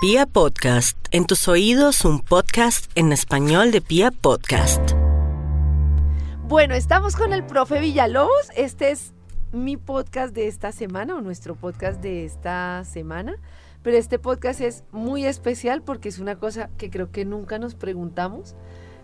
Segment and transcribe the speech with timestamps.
[0.00, 4.92] Pia Podcast, en tus oídos un podcast en español de Pia Podcast.
[6.44, 8.48] Bueno, estamos con el profe Villalobos.
[8.56, 9.12] Este es
[9.50, 13.34] mi podcast de esta semana o nuestro podcast de esta semana.
[13.82, 17.74] Pero este podcast es muy especial porque es una cosa que creo que nunca nos
[17.74, 18.54] preguntamos.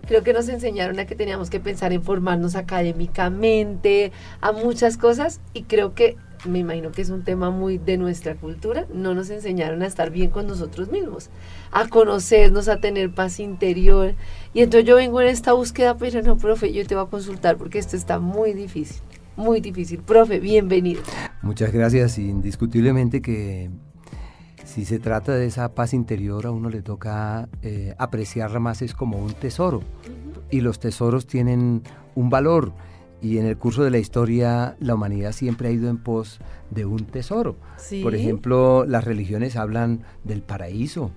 [0.06, 5.40] Creo que nos enseñaron a que teníamos que pensar en formarnos académicamente, a muchas cosas
[5.54, 6.16] y creo que
[6.46, 10.10] me imagino que es un tema muy de nuestra cultura, no nos enseñaron a estar
[10.10, 11.30] bien con nosotros mismos,
[11.72, 14.14] a conocernos, a tener paz interior.
[14.52, 17.56] Y entonces yo vengo en esta búsqueda, pero no, profe, yo te voy a consultar
[17.56, 19.02] porque esto está muy difícil,
[19.36, 20.00] muy difícil.
[20.00, 21.02] Profe, bienvenido.
[21.42, 23.70] Muchas gracias, indiscutiblemente que
[24.64, 28.94] si se trata de esa paz interior, a uno le toca eh, apreciarla más, es
[28.94, 29.82] como un tesoro.
[30.50, 31.82] Y los tesoros tienen
[32.14, 32.72] un valor.
[33.20, 36.84] Y en el curso de la historia, la humanidad siempre ha ido en pos de
[36.84, 37.56] un tesoro.
[38.02, 41.10] Por ejemplo, las religiones hablan del paraíso,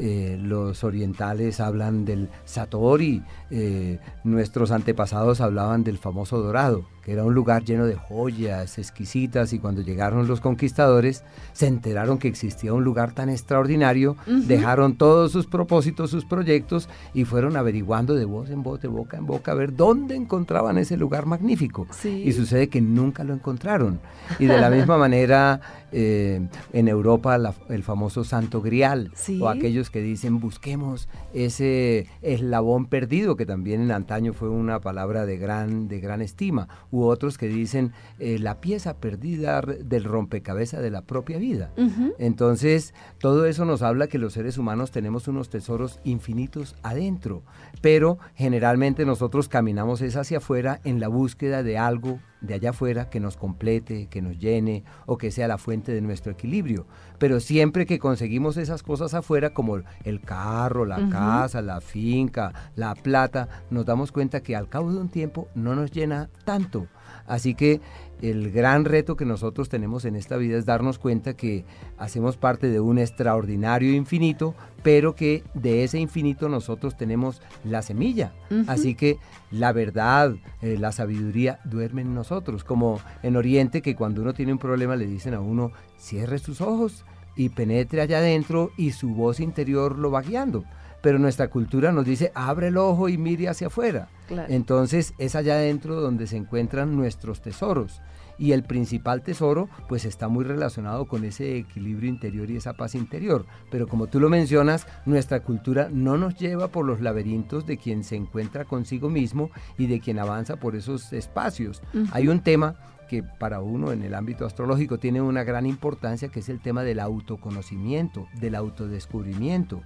[0.00, 7.24] eh, los orientales hablan del Satori, eh, nuestros antepasados hablaban del famoso dorado, que era
[7.24, 12.72] un lugar lleno de joyas exquisitas y cuando llegaron los conquistadores se enteraron que existía
[12.72, 18.50] un lugar tan extraordinario, dejaron todos sus propósitos, sus proyectos y fueron averiguando de voz
[18.50, 21.86] en voz, de boca en boca, a ver dónde encontraban ese lugar magnífico.
[22.04, 24.00] Y sucede que nunca lo encontraron.
[24.38, 30.00] Y de la misma manera eh, en Europa el famoso Santo Grial, o aquellos que
[30.00, 36.00] dicen busquemos ese eslabón perdido, que también en antaño fue una palabra de gran, de
[36.00, 41.38] gran estima, u otros que dicen eh, la pieza perdida del rompecabezas de la propia
[41.38, 41.72] vida.
[42.18, 47.42] Entonces, todo eso nos habla que los seres humanos tenemos unos tesoros infinitos adentro,
[47.80, 53.08] pero generalmente nosotros caminamos es hacia afuera en la búsqueda de algo de allá afuera
[53.08, 56.86] que nos complete, que nos llene o que sea la fuente de nuestro equilibrio.
[57.18, 62.94] Pero siempre que conseguimos esas cosas afuera, como el carro, la casa, la finca, la
[62.94, 66.88] plata, nos damos cuenta que al cabo de un tiempo no nos llena tanto.
[67.26, 67.80] Así que
[68.22, 71.64] el gran reto que nosotros tenemos en esta vida es darnos cuenta que
[71.98, 78.32] hacemos parte de un extraordinario infinito, pero que de ese infinito nosotros tenemos la semilla.
[78.68, 79.18] Así que
[79.50, 84.52] la verdad, eh, la sabiduría duermen en nosotros, como en Oriente que cuando uno tiene
[84.52, 89.14] un problema le dicen a uno, cierre sus ojos y penetre allá adentro y su
[89.14, 90.64] voz interior lo va guiando
[91.02, 94.08] pero nuestra cultura nos dice abre el ojo y mire hacia afuera.
[94.48, 98.00] Entonces es allá adentro donde se encuentran nuestros tesoros
[98.38, 102.94] y el principal tesoro pues está muy relacionado con ese equilibrio interior y esa paz
[102.94, 103.46] interior.
[103.70, 108.04] Pero como tú lo mencionas, nuestra cultura no nos lleva por los laberintos de quien
[108.04, 111.82] se encuentra consigo mismo y de quien avanza por esos espacios.
[112.12, 112.76] Hay un tema
[113.08, 116.82] que para uno en el ámbito astrológico tiene una gran importancia, que es el tema
[116.82, 119.82] del autoconocimiento, del autodescubrimiento.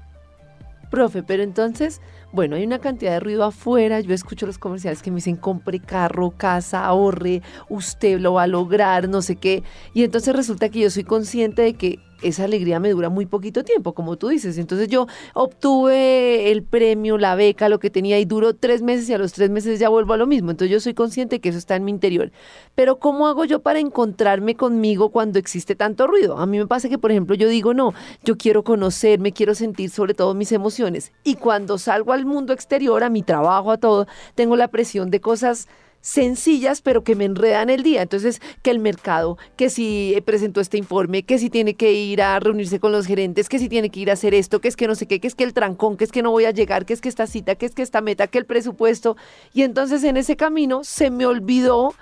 [0.90, 2.00] Profe, pero entonces,
[2.32, 4.00] bueno, hay una cantidad de ruido afuera.
[4.00, 8.46] Yo escucho los comerciales que me dicen compre carro, casa, ahorre, usted lo va a
[8.46, 9.62] lograr, no sé qué.
[9.94, 13.64] Y entonces resulta que yo soy consciente de que esa alegría me dura muy poquito
[13.64, 14.58] tiempo, como tú dices.
[14.58, 19.14] Entonces yo obtuve el premio, la beca, lo que tenía y duró tres meses y
[19.14, 20.50] a los tres meses ya vuelvo a lo mismo.
[20.50, 22.32] Entonces yo soy consciente que eso está en mi interior.
[22.74, 26.38] Pero ¿cómo hago yo para encontrarme conmigo cuando existe tanto ruido?
[26.38, 27.94] A mí me pasa que, por ejemplo, yo digo, no,
[28.24, 31.12] yo quiero conocerme, quiero sentir sobre todo mis emociones.
[31.24, 35.20] Y cuando salgo al mundo exterior, a mi trabajo, a todo, tengo la presión de
[35.20, 35.68] cosas
[36.06, 38.00] sencillas, pero que me enredan el día.
[38.00, 42.38] Entonces, que el mercado, que si presentó este informe, que si tiene que ir a
[42.38, 44.86] reunirse con los gerentes, que si tiene que ir a hacer esto, que es que
[44.86, 46.86] no sé qué, que es que el trancón, que es que no voy a llegar,
[46.86, 49.16] que es que esta cita, que es que esta meta, que el presupuesto.
[49.52, 51.94] Y entonces en ese camino se me olvidó, o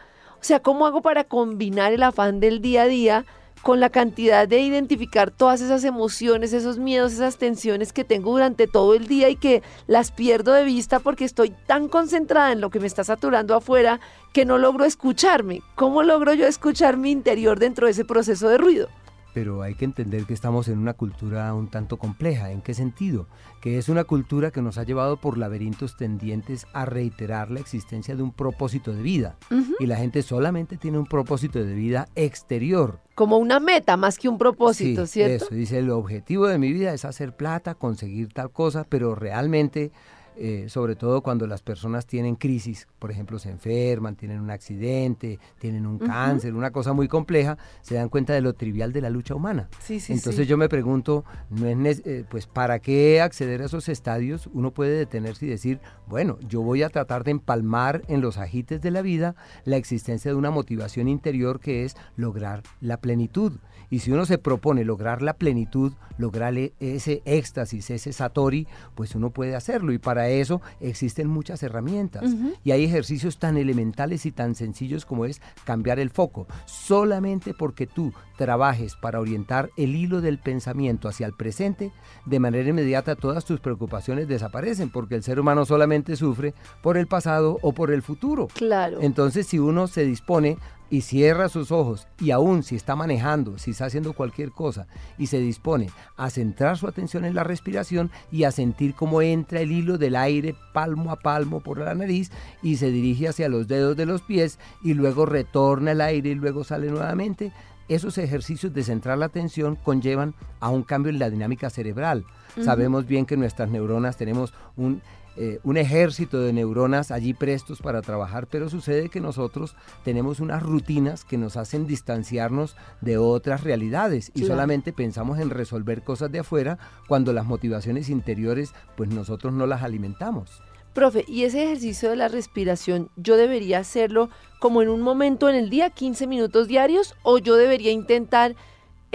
[0.43, 3.25] sea, ¿cómo hago para combinar el afán del día a día?
[3.65, 8.67] Con la cantidad de identificar todas esas emociones, esos miedos, esas tensiones que tengo durante
[8.67, 12.69] todo el día y que las pierdo de vista porque estoy tan concentrada en lo
[12.69, 14.01] que me está saturando afuera
[14.35, 15.63] que no logro escucharme.
[15.77, 18.89] ¿Cómo logro yo escuchar mi interior dentro de ese proceso de ruido?
[19.35, 22.53] Pero hay que entender que estamos en una cultura un tanto compleja.
[22.53, 23.27] ¿En qué sentido?
[23.61, 28.15] Que es una cultura que nos ha llevado por laberintos tendientes a reiterar la existencia
[28.15, 29.37] de un propósito de vida.
[29.81, 33.01] Y la gente solamente tiene un propósito de vida exterior.
[33.17, 35.47] Como una meta más que un propósito, ¿cierto?
[35.47, 39.91] Eso, dice, el objetivo de mi vida es hacer plata, conseguir tal cosa, pero realmente
[40.37, 45.39] eh, sobre todo cuando las personas tienen crisis, por ejemplo, se enferman, tienen un accidente,
[45.59, 49.11] tienen un cáncer, una cosa muy compleja, se dan cuenta de lo trivial de la
[49.11, 49.69] lucha humana.
[49.81, 53.89] Sí, sí, Entonces yo me pregunto, no es eh, pues ¿para qué acceder a esos
[53.89, 54.49] estadios?
[54.53, 58.81] Uno puede detenerse y decir, bueno, yo voy a tratar de empalmar en los agites
[58.83, 59.35] de la vida
[59.65, 63.53] la existencia de una motivación interior que es lograr la plenitud.
[63.91, 69.15] Y si uno se propone lograr la plenitud, lograr e, ese éxtasis, ese satori, pues
[69.15, 69.93] uno puede hacerlo.
[69.93, 72.35] Y para eso existen muchas herramientas.
[72.63, 76.47] Y hay ejercicios tan elementales y tan sencillos como es cambiar el foco.
[76.67, 81.93] Solamente porque tú trabajes para orientar el hilo del pensamiento hacia el presente,
[82.27, 87.07] de manera inmediata todas tus preocupaciones desaparecen, porque el ser humano solamente sufre por el
[87.07, 88.49] pasado o por el futuro.
[88.55, 88.99] Claro.
[89.01, 90.59] Entonces, si uno se dispone
[90.91, 94.87] y cierra sus ojos y aún si está manejando, si está haciendo cualquier cosa
[95.19, 99.61] y se dispone a centrar su atención en la respiración y a sentir cómo entra
[99.61, 102.31] el hilo del aire palmo a palmo por la nariz
[102.63, 106.35] y se dirige hacia los dedos de los pies y luego retorna el aire y
[106.35, 107.53] luego sale nuevamente,
[107.89, 112.25] esos ejercicios de centrar la atención conllevan a un cambio en la dinámica cerebral.
[112.63, 115.03] Sabemos bien que nuestras neuronas tenemos un
[115.37, 120.63] eh, un ejército de neuronas allí prestos para trabajar, pero sucede que nosotros tenemos unas
[120.63, 126.41] rutinas que nos hacen distanciarnos de otras realidades y solamente pensamos en resolver cosas de
[126.41, 126.79] afuera
[127.09, 130.63] cuando las motivaciones interiores pues nosotros no las alimentamos.
[130.93, 135.57] Profe, ¿y ese ejercicio de la respiración yo debería hacerlo como en un momento en
[135.57, 138.55] el día, 15 minutos diarios, o yo debería intentar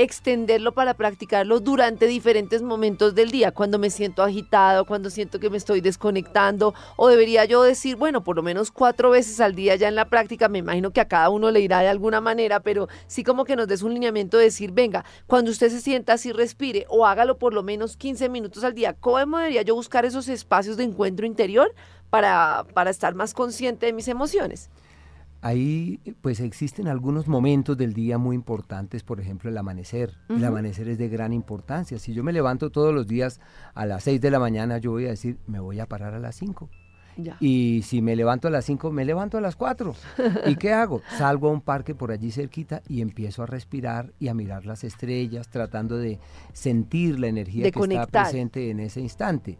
[0.01, 5.49] extenderlo para practicarlo durante diferentes momentos del día, cuando me siento agitado, cuando siento que
[5.49, 9.75] me estoy desconectando, o debería yo decir, bueno, por lo menos cuatro veces al día
[9.75, 12.61] ya en la práctica, me imagino que a cada uno le irá de alguna manera,
[12.61, 16.13] pero sí como que nos des un lineamiento de decir, venga, cuando usted se sienta
[16.13, 20.05] así, respire, o hágalo por lo menos 15 minutos al día, ¿cómo debería yo buscar
[20.05, 21.75] esos espacios de encuentro interior
[22.09, 24.69] para, para estar más consciente de mis emociones?
[25.41, 30.17] Ahí pues existen algunos momentos del día muy importantes, por ejemplo el amanecer.
[30.27, 31.97] El amanecer es de gran importancia.
[31.99, 33.39] Si yo me levanto todos los días
[33.73, 36.19] a las 6 de la mañana, yo voy a decir, me voy a parar a
[36.19, 36.69] las 5.
[37.39, 39.93] Y si me levanto a las 5, me levanto a las 4.
[40.47, 41.01] ¿Y qué hago?
[41.17, 44.83] Salgo a un parque por allí cerquita y empiezo a respirar y a mirar las
[44.83, 46.19] estrellas, tratando de
[46.53, 49.59] sentir la energía que está presente en ese instante.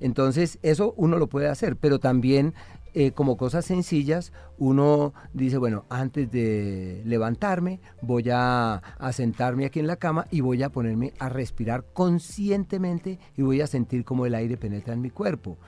[0.00, 2.54] Entonces, eso uno lo puede hacer, pero también
[3.00, 9.86] eh, como cosas sencillas, uno dice, bueno, antes de levantarme, voy a, sentarme aquí en
[9.86, 14.34] la cama y voy a ponerme a respirar conscientemente y voy a sentir cómo el
[14.34, 15.58] aire penetra en mi cuerpo.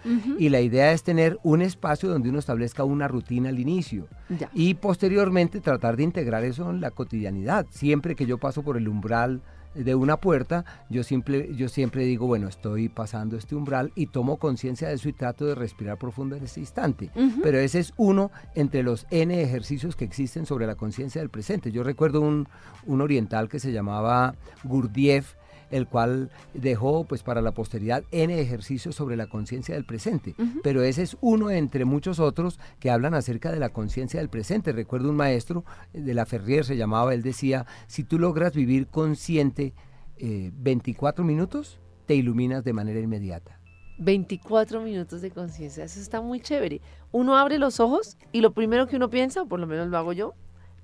[0.40, 4.08] Y la idea es tener un espacio donde uno establezca una rutina al inicio
[4.52, 7.64] y posteriormente tratar de integrar eso en la cotidianidad.
[7.70, 9.40] Siempre que yo paso por el umbral
[9.74, 14.36] de una puerta, yo siempre, yo siempre digo, bueno, estoy pasando este umbral y tomo
[14.36, 17.10] conciencia de eso y trato de respirar profundo en ese instante.
[17.42, 21.72] Pero ese es uno entre los N ejercicios que existen sobre la conciencia del presente.
[21.72, 22.48] Yo recuerdo un,
[22.86, 24.34] un oriental que se llamaba
[24.64, 25.34] Gurdjieff,
[25.70, 30.34] el cual dejó pues para la posteridad N ejercicios sobre la conciencia del presente.
[30.62, 34.72] Pero ese es uno entre muchos otros que hablan acerca de la conciencia del presente.
[34.72, 39.74] Recuerdo un maestro de la Ferrier, se llamaba, él decía, si tú logras vivir consciente
[40.18, 43.58] 24 eh, minutos, te iluminas de manera inmediata.
[43.98, 46.80] 24 minutos de conciencia, eso está muy chévere.
[47.12, 49.98] Uno abre los ojos y lo primero que uno piensa, o por lo menos lo
[49.98, 50.34] hago yo,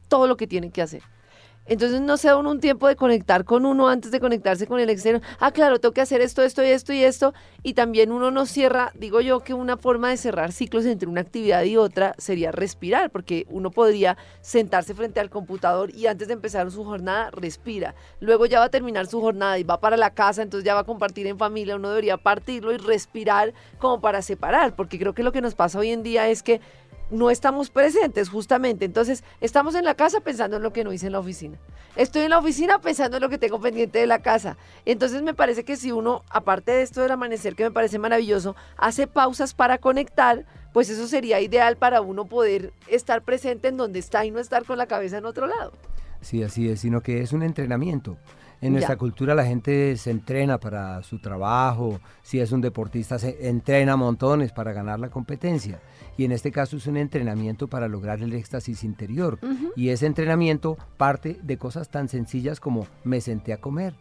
[0.09, 1.03] todo lo que tiene que hacer.
[1.67, 4.91] Entonces no se da un tiempo de conectar con uno antes de conectarse con el
[4.91, 5.21] externo.
[5.41, 7.35] Ah, claro, tengo que hacer esto, esto y esto y esto.
[7.63, 11.23] Y también uno no cierra, digo yo que una forma de cerrar ciclos entre una
[11.23, 16.35] actividad y otra sería respirar, porque uno podría sentarse frente al computador y antes de
[16.35, 17.95] empezar su jornada respira.
[18.21, 20.81] Luego ya va a terminar su jornada y va para la casa, entonces ya va
[20.81, 21.77] a compartir en familia.
[21.77, 25.79] Uno debería partirlo y respirar como para separar, porque creo que lo que nos pasa
[25.79, 26.61] hoy en día es que
[27.11, 28.85] no estamos presentes justamente.
[28.85, 31.59] Entonces, estamos en la casa pensando en lo que no hice en la oficina.
[31.97, 34.57] Estoy en la oficina pensando en lo que tengo pendiente de la casa.
[34.85, 38.57] Entonces, me parece que si uno, aparte de esto del amanecer, que me parece maravilloso,
[38.77, 43.99] hace pausas para conectar, pues eso sería ideal para uno poder estar presente en donde
[43.99, 45.73] está y no estar con la cabeza en otro lado.
[46.21, 48.19] Sí, así es, sino que es un entrenamiento.
[48.61, 53.49] En nuestra cultura la gente se entrena para su trabajo, si es un deportista se
[53.49, 55.81] entrena montones para ganar la competencia.
[56.17, 59.39] Y en este caso es un entrenamiento para lograr el éxtasis interior.
[59.77, 63.95] Y ese entrenamiento parte de cosas tan sencillas como me senté a comer.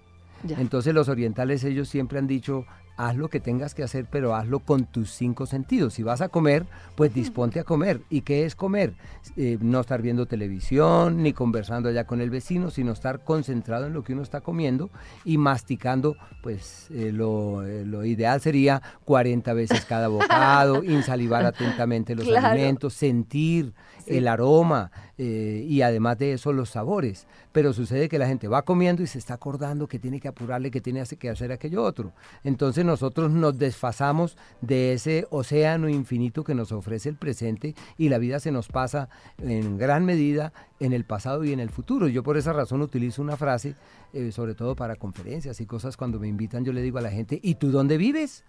[0.57, 2.65] Entonces los orientales ellos siempre han dicho
[2.97, 5.93] haz lo que tengas que hacer, pero hazlo con tus cinco sentidos.
[5.93, 8.01] Si vas a comer, pues disponte a comer.
[8.09, 8.93] ¿Y qué es comer?
[9.35, 13.93] Eh, no estar viendo televisión, ni conversando allá con el vecino, sino estar concentrado en
[13.93, 14.89] lo que uno está comiendo
[15.23, 22.15] y masticando, pues eh, lo, eh, lo, ideal sería 40 veces cada bocado, insalivar atentamente
[22.15, 23.73] los alimentos, sentir
[24.05, 27.27] el aroma y además de eso los sabores.
[27.51, 30.71] Pero sucede que la gente va comiendo y se está acordando que tiene que apurarle,
[30.71, 32.11] que tiene que hacer aquello otro.
[32.43, 38.17] Entonces nosotros nos desfasamos de ese océano infinito que nos ofrece el presente y la
[38.17, 42.07] vida se nos pasa en gran medida en el pasado y en el futuro.
[42.07, 43.75] Yo por esa razón utilizo una frase,
[44.13, 47.11] eh, sobre todo para conferencias y cosas, cuando me invitan yo le digo a la
[47.11, 48.43] gente, ¿y tú dónde vives?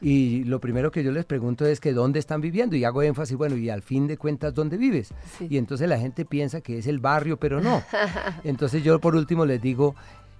[0.00, 3.36] Y lo primero que yo les pregunto es que dónde están viviendo y hago énfasis,
[3.36, 5.12] bueno, y al fin de cuentas, ¿dónde vives?
[5.40, 7.82] Y entonces la gente piensa que es el barrio, pero no.
[8.44, 9.94] Entonces yo por último les digo,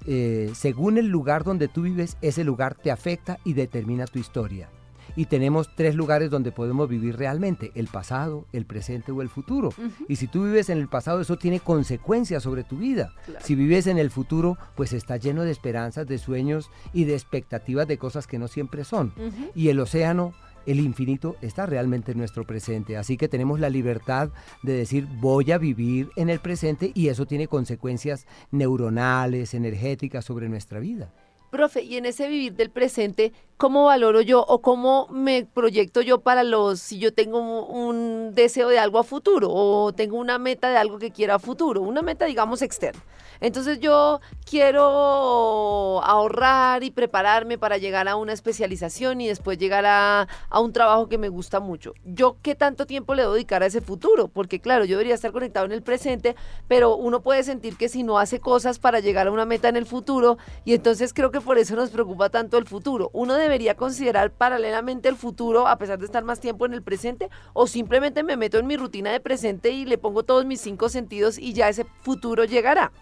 [0.06, 4.68] eh, según el lugar donde tú vives, ese lugar te afecta y determina tu historia.
[5.16, 9.70] Y tenemos tres lugares donde podemos vivir realmente, el pasado, el presente o el futuro.
[10.08, 13.12] Y si tú vives en el pasado, eso tiene consecuencias sobre tu vida.
[13.40, 17.88] Si vives en el futuro, pues está lleno de esperanzas, de sueños y de expectativas
[17.88, 19.12] de cosas que no siempre son.
[19.54, 20.32] Y el océano
[20.66, 22.96] el infinito está realmente en nuestro presente.
[22.96, 24.30] Así que tenemos la libertad
[24.62, 30.48] de decir voy a vivir en el presente y eso tiene consecuencias neuronales, energéticas sobre
[30.48, 31.12] nuestra vida.
[31.50, 36.20] Profe, y en ese vivir del presente, ¿cómo valoro yo o cómo me proyecto yo
[36.20, 40.70] para los, si yo tengo un deseo de algo a futuro o tengo una meta
[40.70, 43.02] de algo que quiera a futuro, una meta digamos externa?
[43.40, 50.28] Entonces yo quiero ahorrar y prepararme para llegar a una especialización y después llegar a,
[50.60, 51.94] un trabajo que me gusta mucho.
[52.04, 54.28] ¿Yo qué tanto tiempo le debo dedicar a ese futuro?
[54.28, 56.36] Porque claro, yo debería estar conectado en el presente,
[56.68, 59.76] pero uno puede sentir que si no hace cosas para llegar a una meta en
[59.76, 63.10] el futuro, y entonces creo que por eso nos preocupa tanto el futuro.
[63.12, 67.30] Uno debería considerar paralelamente el futuro a pesar de estar más tiempo en el presente
[67.52, 70.88] o simplemente me meto en mi rutina de presente y le pongo todos mis cinco
[70.88, 72.92] sentidos y ya ese futuro llegará.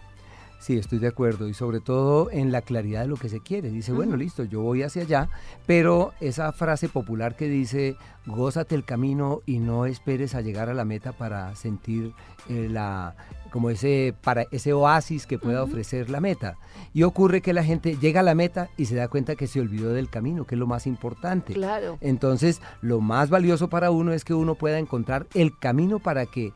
[0.59, 3.69] Sí, estoy de acuerdo y sobre todo en la claridad de lo que se quiere.
[3.69, 5.29] Dice, bueno, listo, yo voy hacia allá,
[5.65, 10.73] pero esa frase popular que dice, gózate el camino y no esperes a llegar a
[10.73, 12.13] la meta para sentir
[12.49, 13.15] eh, la
[13.51, 16.57] como ese para ese oasis que pueda ofrecer la meta.
[16.93, 19.59] Y ocurre que la gente llega a la meta y se da cuenta que se
[19.59, 21.53] olvidó del camino, que es lo más importante.
[21.53, 21.97] Claro.
[22.01, 26.53] Entonces, lo más valioso para uno es que uno pueda encontrar el camino para que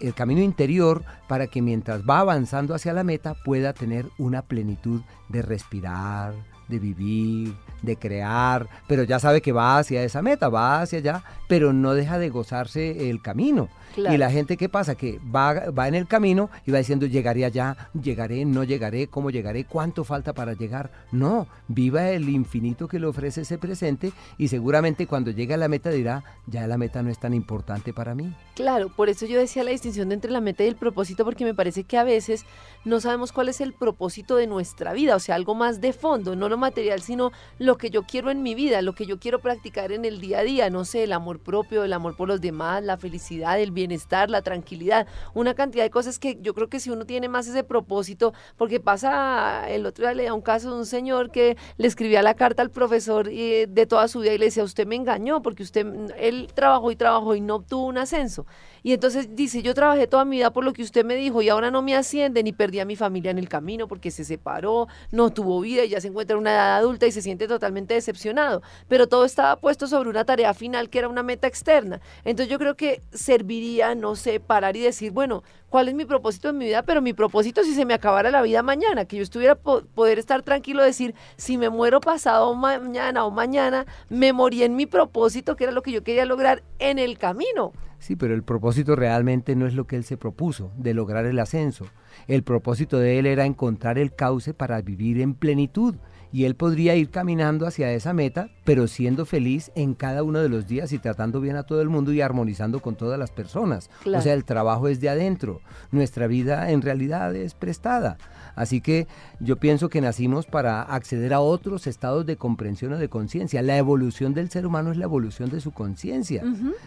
[0.00, 5.02] el camino interior para que mientras va avanzando hacia la meta pueda tener una plenitud
[5.28, 6.34] de respirar,
[6.68, 11.22] de vivir, de crear, pero ya sabe que va hacia esa meta, va hacia allá,
[11.48, 13.68] pero no deja de gozarse el camino.
[13.96, 14.94] Y la gente, ¿qué pasa?
[14.94, 19.30] Que va, va en el camino y va diciendo, llegaré allá, llegaré, no llegaré, cómo
[19.30, 20.90] llegaré, cuánto falta para llegar.
[21.10, 25.68] No, viva el infinito que le ofrece ese presente y seguramente cuando llegue a la
[25.68, 28.32] meta dirá, ya la meta no es tan importante para mí.
[28.54, 31.54] Claro, por eso yo decía la distinción entre la meta y el propósito, porque me
[31.54, 32.44] parece que a veces
[32.84, 36.36] no sabemos cuál es el propósito de nuestra vida, o sea, algo más de fondo,
[36.36, 39.38] no lo material, sino lo que yo quiero en mi vida, lo que yo quiero
[39.40, 42.40] practicar en el día a día, no sé, el amor propio, el amor por los
[42.40, 46.80] demás, la felicidad, el bienestar, la tranquilidad, una cantidad de cosas que yo creo que
[46.80, 50.78] si uno tiene más ese propósito, porque pasa, el otro día leía un caso de
[50.78, 54.38] un señor que le escribía la carta al profesor eh, de toda su vida y
[54.38, 55.86] le decía, usted me engañó porque usted,
[56.18, 58.46] él trabajó y trabajó y no obtuvo un ascenso.
[58.82, 61.48] Y entonces dice, yo trabajé toda mi vida por lo que usted me dijo y
[61.48, 64.88] ahora no me ascienden y perdí a mi familia en el camino porque se separó,
[65.10, 67.94] no tuvo vida y ya se encuentra en una edad adulta y se siente totalmente
[67.94, 68.62] decepcionado.
[68.88, 72.00] Pero todo estaba puesto sobre una tarea final que era una meta externa.
[72.24, 76.50] Entonces yo creo que serviría, no sé, parar y decir, bueno, ¿cuál es mi propósito
[76.50, 76.82] en mi vida?
[76.82, 80.42] Pero mi propósito si se me acabara la vida mañana, que yo estuviera poder estar
[80.42, 85.64] tranquilo, decir, si me muero pasado mañana o mañana, me morí en mi propósito, que
[85.64, 87.72] era lo que yo quería lograr en el camino.
[88.00, 91.38] Sí, pero el propósito realmente no es lo que él se propuso, de lograr el
[91.38, 91.86] ascenso.
[92.26, 95.96] El propósito de él era encontrar el cauce para vivir en plenitud.
[96.32, 100.48] Y él podría ir caminando hacia esa meta, pero siendo feliz en cada uno de
[100.48, 103.90] los días y tratando bien a todo el mundo y armonizando con todas las personas.
[104.06, 105.60] O sea, el trabajo es de adentro.
[105.90, 108.18] Nuestra vida en realidad es prestada.
[108.54, 109.06] Así que
[109.40, 113.62] yo pienso que nacimos para acceder a otros estados de comprensión o de conciencia.
[113.62, 116.42] La evolución del ser humano es la evolución de su conciencia.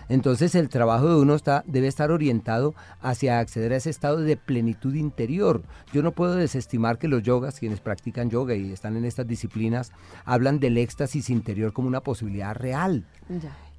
[0.09, 4.37] Entonces el trabajo de uno está, debe estar orientado hacia acceder a ese estado de
[4.37, 5.63] plenitud interior.
[5.91, 9.91] Yo no puedo desestimar que los yogas, quienes practican yoga y están en estas disciplinas,
[10.25, 13.05] hablan del éxtasis interior como una posibilidad real.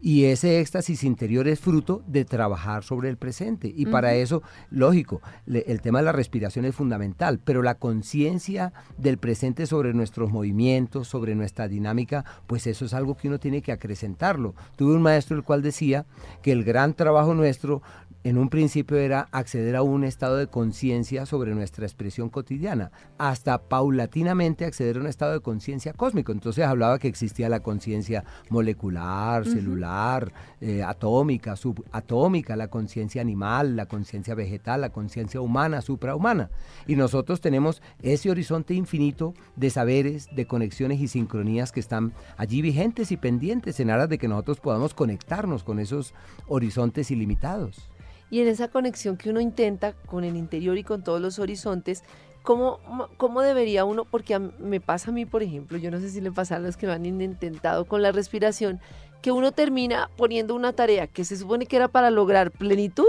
[0.06, 3.72] Y ese éxtasis interior es fruto de trabajar sobre el presente.
[3.74, 9.16] Y para eso, lógico, el tema de la respiración es fundamental, pero la conciencia del
[9.16, 13.72] presente sobre nuestros movimientos, sobre nuestra dinámica, pues eso es algo que uno tiene que
[13.72, 14.54] acrecentarlo.
[14.76, 16.04] Tuve un maestro el cual decía
[16.42, 17.80] que el gran trabajo nuestro
[18.24, 23.58] en un principio era acceder a un estado de conciencia sobre nuestra expresión cotidiana, hasta
[23.68, 26.32] paulatinamente acceder a un estado de conciencia cósmico.
[26.32, 33.86] Entonces hablaba que existía la conciencia molecular, celular, eh, atómica, subatómica, la conciencia animal, la
[33.86, 36.48] conciencia vegetal, la conciencia humana, suprahumana.
[36.86, 42.62] Y nosotros tenemos ese horizonte infinito de saberes, de conexiones y sincronías que están allí
[42.62, 46.14] vigentes y pendientes en aras de que nosotros podamos conectarnos con esos
[46.48, 47.90] horizontes ilimitados
[48.30, 52.02] y en esa conexión que uno intenta con el interior y con todos los horizontes,
[52.42, 52.78] ¿cómo,
[53.16, 56.32] cómo debería uno, porque me pasa a mí, por ejemplo, yo no sé si le
[56.32, 58.80] pasa a los que lo han intentado con la respiración,
[59.22, 63.06] que uno termina poniendo una tarea que se supone que era para lograr plenitud,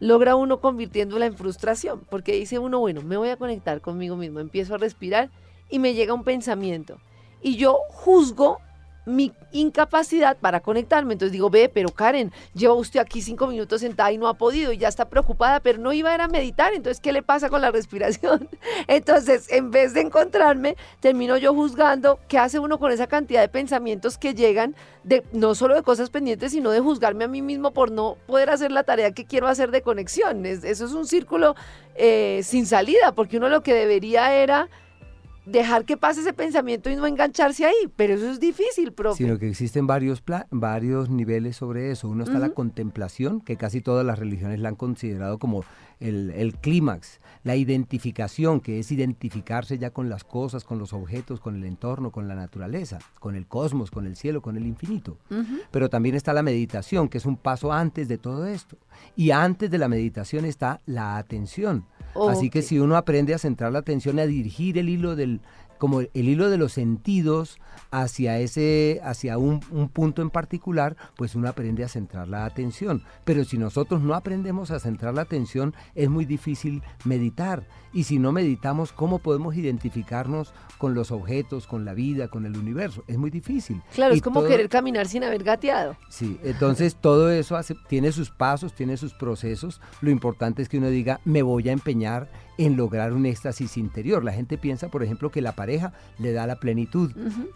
[0.00, 4.40] logra uno convirtiéndola en frustración, porque dice uno, bueno, me voy a conectar conmigo mismo,
[4.40, 5.30] empiezo a respirar
[5.68, 6.98] y me llega un pensamiento.
[7.42, 8.58] Y yo juzgo
[9.08, 11.14] mi incapacidad para conectarme.
[11.14, 14.72] Entonces digo, ve, pero Karen, lleva usted aquí cinco minutos sentada y no ha podido
[14.72, 16.72] y ya está preocupada, pero no iba a, ir a meditar.
[16.74, 18.48] Entonces, ¿qué le pasa con la respiración?
[18.86, 23.48] Entonces, en vez de encontrarme, termino yo juzgando qué hace uno con esa cantidad de
[23.48, 24.74] pensamientos que llegan,
[25.04, 28.50] de no solo de cosas pendientes, sino de juzgarme a mí mismo por no poder
[28.50, 30.44] hacer la tarea que quiero hacer de conexión.
[30.44, 31.56] eso es un círculo
[31.94, 34.68] eh, sin salida, porque uno lo que debería era
[35.50, 39.24] dejar que pase ese pensamiento y no engancharse ahí, pero eso es difícil, profe.
[39.24, 42.08] Sino que existen varios, varios niveles sobre eso.
[42.08, 45.64] Uno está la contemplación, que casi todas las religiones la han considerado como
[46.00, 51.56] el, clímax, la identificación, que es identificarse ya con las cosas, con los objetos, con
[51.56, 55.16] el entorno, con la naturaleza, con el cosmos, con el cielo, con el infinito.
[55.70, 58.76] Pero también está la meditación, que es un paso antes de todo esto.
[59.16, 61.84] Y antes de la meditación está la atención
[62.28, 65.40] Así que si uno aprende a centrar la atención, a dirigir el hilo del,
[65.78, 67.58] como el hilo de los sentidos
[67.90, 69.60] hacia ese, hacia un,
[69.92, 73.02] punto en particular, pues uno aprende a centrar la atención.
[73.24, 77.66] Pero si nosotros no aprendemos a centrar la atención, es muy difícil meditar.
[77.92, 82.56] Y si no meditamos, ¿cómo podemos identificarnos con los objetos, con la vida, con el
[82.56, 83.02] universo?
[83.06, 83.82] Es muy difícil.
[83.94, 85.96] Claro, es como querer caminar sin haber gateado.
[86.10, 87.58] Sí, entonces todo eso
[87.88, 89.80] tiene sus pasos, tiene sus procesos.
[90.00, 94.24] Lo importante es que uno diga, me voy a empeñar en lograr un éxtasis interior.
[94.24, 97.12] La gente piensa, por ejemplo, que la pareja le da la plenitud,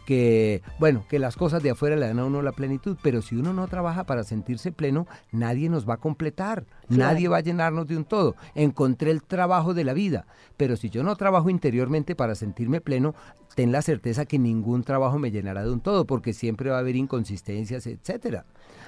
[0.07, 3.37] que, bueno, que las cosas de afuera le dan a uno la plenitud, pero si
[3.37, 7.87] uno no trabaja para sentirse pleno, nadie nos va a completar, nadie va a llenarnos
[7.89, 8.37] de un todo.
[8.55, 13.15] Encontré el trabajo de la vida, pero si yo no trabajo interiormente para sentirme pleno,
[13.55, 16.81] ten la certeza que ningún trabajo me llenará de un todo, porque siempre va a
[16.81, 18.45] haber inconsistencias, etcétera.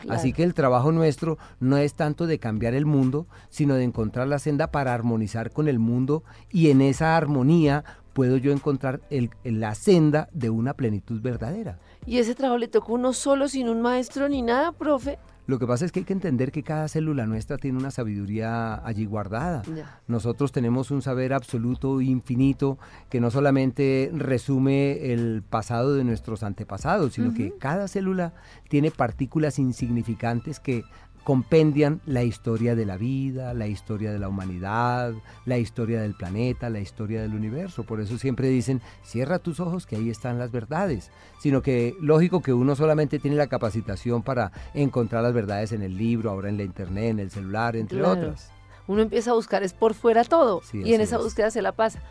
[0.09, 4.29] Así que el trabajo nuestro no es tanto de cambiar el mundo, sino de encontrar
[4.29, 9.31] la senda para armonizar con el mundo y en esa armonía puedo yo encontrar el,
[9.45, 11.79] la senda de una plenitud verdadera.
[12.07, 15.19] ¿Y ese trabajo le tocó uno solo, sin un maestro ni nada, profe?
[15.47, 18.75] Lo que pasa es que hay que entender que cada célula nuestra tiene una sabiduría
[18.87, 19.63] allí guardada.
[20.07, 22.79] Nosotros tenemos un saber absoluto, infinito,
[23.11, 28.33] que no solamente resume el pasado de nuestros antepasados, sino que cada célula
[28.69, 30.85] tiene partículas insignificantes que
[31.25, 35.15] compendian la historia de la vida, la historia de la humanidad,
[35.47, 37.83] la historia del planeta, la historia del universo.
[37.83, 41.11] Por eso siempre dicen, cierra tus ojos que ahí están las verdades.
[41.41, 45.97] Sino que lógico que uno solamente tiene la capacitación para encontrar las verdades en el
[45.97, 48.51] libro, ahora en la internet, en el celular, entre otras.
[48.87, 52.03] Uno empieza a buscar es por fuera todo y en esa búsqueda se la pasa.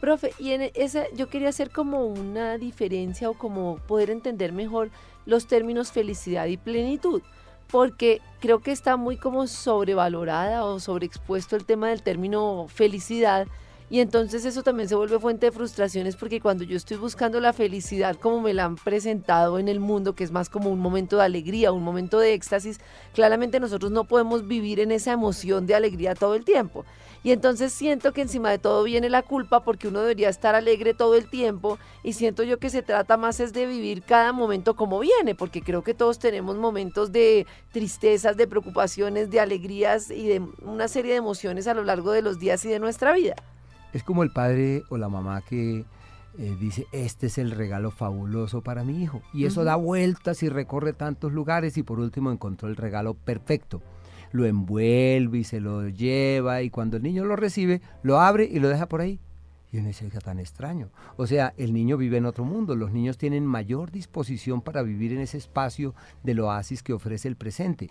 [0.00, 4.90] Profe, y en esa yo quería hacer como una diferencia o como poder entender mejor
[5.26, 7.22] los términos felicidad y plenitud
[7.70, 13.46] porque creo que está muy como sobrevalorada o sobreexpuesto el tema del término felicidad
[13.90, 17.54] y entonces eso también se vuelve fuente de frustraciones porque cuando yo estoy buscando la
[17.54, 21.16] felicidad como me la han presentado en el mundo, que es más como un momento
[21.16, 22.80] de alegría, un momento de éxtasis,
[23.14, 26.84] claramente nosotros no podemos vivir en esa emoción de alegría todo el tiempo.
[27.24, 30.92] Y entonces siento que encima de todo viene la culpa porque uno debería estar alegre
[30.92, 34.76] todo el tiempo y siento yo que se trata más es de vivir cada momento
[34.76, 40.28] como viene, porque creo que todos tenemos momentos de tristezas, de preocupaciones, de alegrías y
[40.28, 43.34] de una serie de emociones a lo largo de los días y de nuestra vida.
[43.92, 45.84] Es como el padre o la mamá que
[46.38, 49.22] eh, dice, este es el regalo fabuloso para mi hijo.
[49.32, 53.82] Y eso da vueltas y recorre tantos lugares y por último encontró el regalo perfecto
[54.32, 58.58] lo envuelve y se lo lleva y cuando el niño lo recibe, lo abre y
[58.58, 59.20] lo deja por ahí.
[59.70, 60.90] Y uno dice, tan extraño.
[61.16, 62.74] O sea, el niño vive en otro mundo.
[62.74, 67.36] Los niños tienen mayor disposición para vivir en ese espacio del oasis que ofrece el
[67.36, 67.90] presente.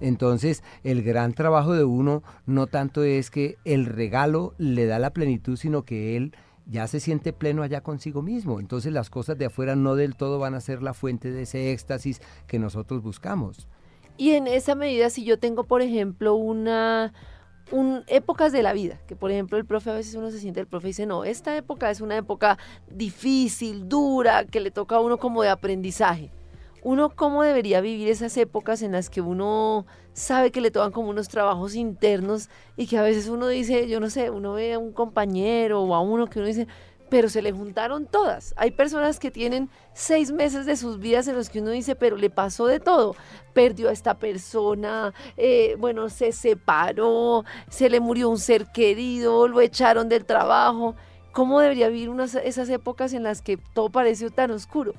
[0.00, 5.12] Entonces, el gran trabajo de uno no tanto es que el regalo le da la
[5.12, 6.34] plenitud, sino que él
[6.68, 8.60] ya se siente pleno allá consigo mismo.
[8.60, 11.72] Entonces las cosas de afuera no del todo van a ser la fuente de ese
[11.72, 13.66] éxtasis que nosotros buscamos.
[14.16, 17.12] Y en esa medida, si yo tengo, por ejemplo, una
[17.70, 20.60] un, épocas de la vida, que por ejemplo el profe a veces uno se siente,
[20.60, 22.58] el profe dice, no, esta época es una época
[22.90, 26.30] difícil, dura, que le toca a uno como de aprendizaje.
[26.82, 31.10] Uno cómo debería vivir esas épocas en las que uno sabe que le tocan como
[31.10, 34.78] unos trabajos internos y que a veces uno dice, yo no sé, uno ve a
[34.78, 36.68] un compañero o a uno que uno dice,
[37.10, 38.54] pero se le juntaron todas.
[38.56, 42.16] Hay personas que tienen seis meses de sus vidas en los que uno dice, pero
[42.16, 43.16] le pasó de todo.
[43.54, 49.60] Perdió a esta persona, eh, bueno, se separó, se le murió un ser querido, lo
[49.60, 50.94] echaron del trabajo.
[51.32, 54.94] ¿Cómo debería vivir unas, esas épocas en las que todo pareció tan oscuro?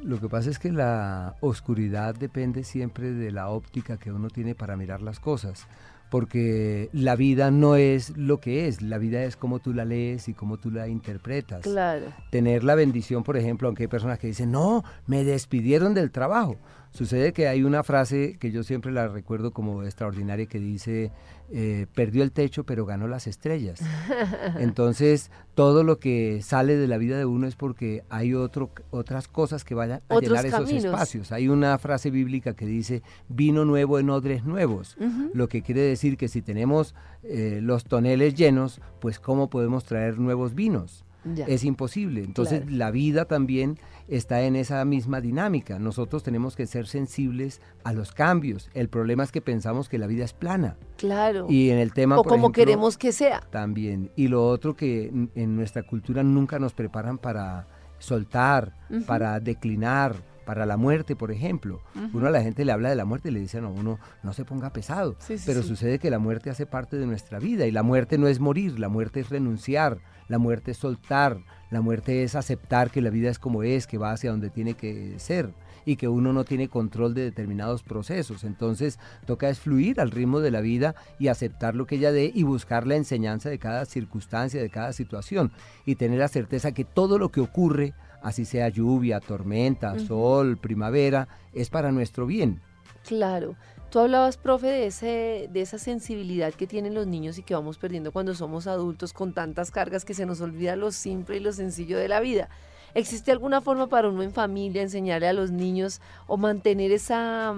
[0.00, 4.54] Lo que pasa es que la oscuridad depende siempre de la óptica que uno tiene
[4.54, 5.66] para mirar las cosas
[6.10, 10.28] porque la vida no es lo que es, la vida es como tú la lees
[10.28, 11.62] y cómo tú la interpretas.
[11.62, 12.06] Claro.
[12.30, 16.56] Tener la bendición, por ejemplo, aunque hay personas que dicen, no, me despidieron del trabajo.
[16.90, 21.12] Sucede que hay una frase que yo siempre la recuerdo como extraordinaria que dice,
[21.52, 23.80] eh, perdió el techo pero ganó las estrellas.
[24.58, 29.28] Entonces, todo lo que sale de la vida de uno es porque hay otro, otras
[29.28, 31.32] cosas que vayan a llenar esos espacios.
[31.32, 34.96] Hay una frase bíblica que dice, vino nuevo en odres nuevos,
[35.32, 40.18] lo que quiere decir que si tenemos eh, los toneles llenos, pues ¿cómo podemos traer
[40.18, 41.04] nuevos vinos?
[41.46, 42.22] Es imposible.
[42.22, 43.78] Entonces, la vida también
[44.08, 45.78] está en esa misma dinámica.
[45.78, 48.70] Nosotros tenemos que ser sensibles a los cambios.
[48.74, 50.76] El problema es que pensamos que la vida es plana.
[50.96, 51.46] Claro.
[51.48, 52.18] Y en el tema...
[52.18, 53.40] O como queremos que sea.
[53.50, 54.10] También.
[54.16, 57.66] Y lo otro que en nuestra cultura nunca nos preparan para
[57.98, 58.74] soltar,
[59.06, 61.82] para declinar, para la muerte, por ejemplo.
[62.14, 64.32] Uno a la gente le habla de la muerte y le dice, no, uno no
[64.32, 65.16] se ponga pesado.
[65.44, 68.40] pero sucede que la muerte hace parte de nuestra vida y la muerte no es
[68.40, 73.10] morir, la muerte es renunciar, la muerte es soltar, la muerte es aceptar que la
[73.10, 75.52] vida es como es, que va hacia donde tiene que ser
[75.84, 78.44] y que uno no tiene control de determinados procesos.
[78.44, 82.30] Entonces toca es fluir al ritmo de la vida y aceptar lo que ella dé
[82.34, 85.52] y buscar la enseñanza de cada circunstancia, de cada situación
[85.84, 91.28] y tener la certeza que todo lo que ocurre, así sea lluvia, tormenta, sol, primavera,
[91.52, 92.60] es para nuestro bien.
[93.06, 93.56] Claro.
[93.90, 97.78] Tú hablabas, profe, de, ese, de esa sensibilidad que tienen los niños y que vamos
[97.78, 101.52] perdiendo cuando somos adultos con tantas cargas que se nos olvida lo simple y lo
[101.52, 102.48] sencillo de la vida.
[102.94, 107.54] ¿Existe alguna forma para uno en familia enseñarle a los niños o mantener esa,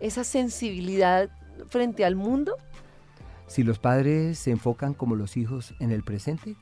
[0.00, 1.30] esa sensibilidad
[1.68, 2.56] frente al mundo?
[3.46, 6.56] Si los padres se enfocan como los hijos en el presente,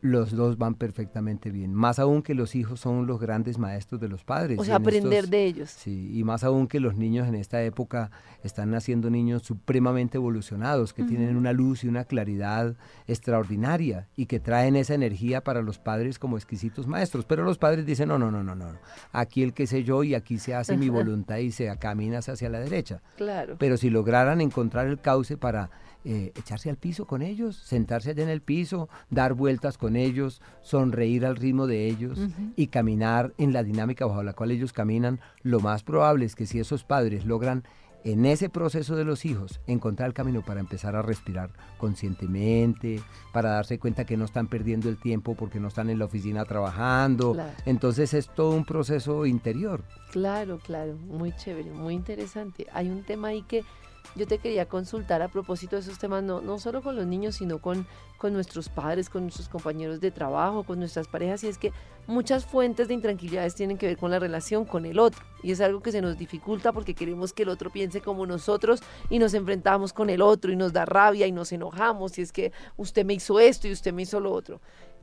[0.00, 1.74] los dos van perfectamente bien.
[1.74, 4.58] Más aún que los hijos son los grandes maestros de los padres.
[4.58, 5.70] O sea, aprender de ellos.
[5.70, 8.10] Sí, y más aún que los niños en esta época
[8.42, 14.40] están naciendo niños supremamente evolucionados, que tienen una luz y una claridad extraordinaria y que
[14.40, 17.24] traen esa energía para los padres como exquisitos maestros.
[17.24, 18.68] Pero los padres dicen, no, no, no, no, no.
[19.12, 22.48] Aquí el que sé yo y aquí se hace mi voluntad y se camina hacia
[22.48, 23.02] la derecha.
[23.16, 23.56] Claro.
[23.58, 25.70] Pero si lograran encontrar el cauce para
[26.04, 30.40] eh, echarse al piso con ellos, sentarse allá en el piso, dar vueltas con ellos,
[30.62, 32.18] sonreír al ritmo de ellos
[32.56, 36.46] y caminar en la dinámica bajo la cual ellos caminan, lo más probable es que
[36.46, 37.64] si esos padres logran
[38.04, 43.00] en ese proceso de los hijos encontrar el camino para empezar a respirar conscientemente,
[43.32, 46.44] para darse cuenta que no están perdiendo el tiempo porque no están en la oficina
[46.44, 47.36] trabajando.
[47.66, 49.82] Entonces es todo un proceso interior.
[50.10, 52.66] Claro, claro, muy chévere, muy interesante.
[52.72, 53.64] Hay un tema ahí que
[54.14, 57.36] yo te quería consultar a propósito de esos temas, no, no solo con los niños,
[57.36, 61.58] sino con, con nuestros padres, con nuestros compañeros de trabajo, con nuestras parejas, y es
[61.58, 61.72] que
[62.06, 65.60] muchas fuentes de intranquilidades tienen que ver con la relación con el otro, y es
[65.60, 69.34] algo que se nos dificulta porque queremos que el otro piense como nosotros y nos
[69.34, 73.04] enfrentamos con el otro y nos da rabia y nos enojamos, y es que usted
[73.04, 74.60] me hizo esto y usted me hizo lo otro.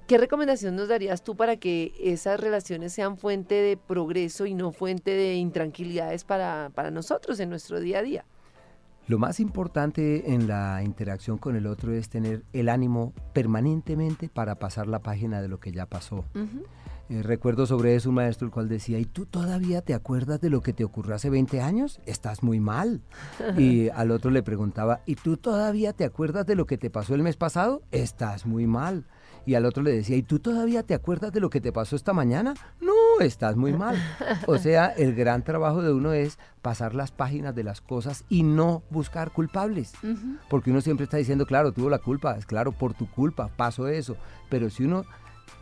[0.08, 4.72] ¿Qué recomendación nos darías tú para que esas relaciones sean fuente de progreso y no
[4.72, 8.26] fuente de intranquilidades para, para nosotros en nuestro día a día?
[9.08, 14.56] Lo más importante en la interacción con el otro es tener el ánimo permanentemente para
[14.56, 16.26] pasar la página de lo que ya pasó.
[17.08, 20.50] Eh, recuerdo sobre eso un maestro el cual decía, ¿y tú todavía te acuerdas de
[20.50, 22.00] lo que te ocurrió hace 20 años?
[22.08, 23.02] Estás muy mal.
[23.58, 27.14] y al otro le preguntaba, ¿y tú todavía te acuerdas de lo que te pasó
[27.14, 27.84] el mes pasado?
[27.92, 29.06] Estás muy mal.
[29.46, 31.96] Y al otro le decía, ¿y tú todavía te acuerdas de lo que te pasó
[31.96, 32.56] esta mañana?
[32.82, 33.98] No, estás muy mal.
[34.48, 38.44] O sea, el gran trabajo de uno es pasar las páginas de las cosas y
[38.44, 39.94] no buscar culpables.
[40.50, 43.88] Porque uno siempre está diciendo, claro, tuvo la culpa, es claro, por tu culpa pasó
[43.88, 44.18] eso.
[44.50, 45.06] Pero si uno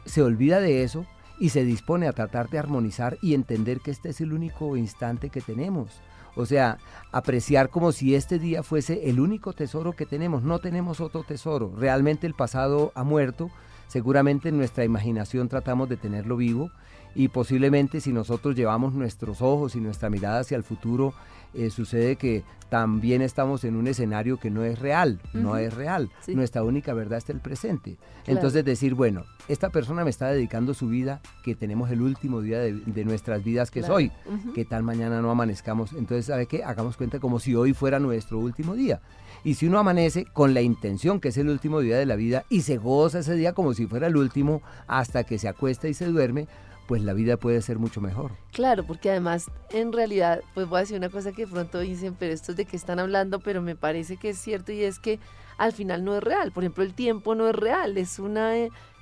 [0.06, 1.06] se olvida de eso
[1.40, 5.30] y se dispone a tratar de armonizar y entender que este es el único instante
[5.30, 6.02] que tenemos.
[6.36, 6.78] O sea,
[7.12, 10.44] apreciar como si este día fuese el único tesoro que tenemos.
[10.44, 11.74] No tenemos otro tesoro.
[11.78, 13.52] Realmente el pasado ha muerto.
[13.88, 16.72] Seguramente en nuestra imaginación tratamos de tenerlo vivo
[17.16, 21.14] y posiblemente si nosotros llevamos nuestros ojos y nuestra mirada hacia el futuro,
[21.54, 26.10] eh, sucede que también estamos en un escenario que no es real, no es real.
[26.30, 27.98] Nuestra única verdad está el presente.
[28.26, 32.58] Entonces decir, bueno, esta persona me está dedicando su vida, que tenemos el último día
[32.58, 34.12] de, nuestras vidas que es hoy,
[34.56, 35.94] que tal mañana no amanezcamos.
[35.94, 36.64] Entonces, ¿sabe qué?
[36.64, 39.02] Hagamos cuenta como si hoy fuera nuestro último día.
[39.44, 42.46] Y si uno amanece con la intención que es el último día de la vida
[42.50, 45.94] y se goza ese día como si fuera el último hasta que se acuesta y
[45.94, 46.48] se duerme,
[46.88, 48.32] pues la vida puede ser mucho mejor.
[48.52, 52.16] Claro, porque además, en realidad, pues voy a decir una cosa que de pronto dicen,
[52.18, 55.00] pero esto es de qué están hablando, pero me parece que es cierto y es
[55.00, 55.20] que
[55.58, 56.52] al final no es real.
[56.52, 58.54] Por ejemplo, el tiempo no es real, es una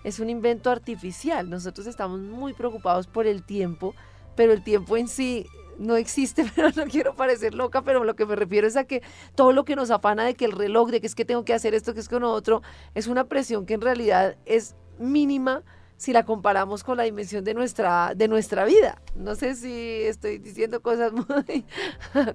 [0.04, 1.50] es un invento artificial.
[1.50, 3.94] Nosotros estamos muy preocupados por el tiempo,
[4.36, 5.46] pero el tiempo en sí
[5.78, 9.02] no existe, pero no quiero parecer loca, pero lo que me refiero es a que
[9.36, 11.54] todo lo que nos afana de que el reloj, de que es que tengo que
[11.54, 12.62] hacer esto, que es con otro,
[12.96, 15.64] es una presión que en realidad es mínima
[16.02, 19.00] si la comparamos con la dimensión de nuestra, de nuestra vida.
[19.16, 21.64] No sé si estoy diciendo cosas muy...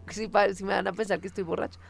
[0.08, 1.80] si, si me van a pensar que estoy borracha.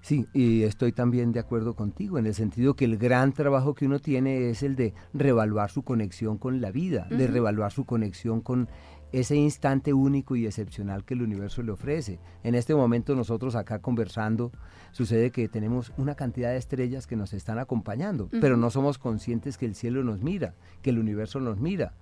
[0.00, 3.86] Sí, y estoy también de acuerdo contigo, en el sentido que el gran trabajo que
[3.86, 8.40] uno tiene es el de revaluar su conexión con la vida, de revaluar su conexión
[8.40, 8.68] con
[9.14, 12.18] ese instante único y excepcional que el universo le ofrece.
[12.42, 14.50] En este momento nosotros acá conversando,
[14.90, 19.56] sucede que tenemos una cantidad de estrellas que nos están acompañando, pero no somos conscientes
[19.56, 21.94] que el cielo nos mira, que el universo nos mira.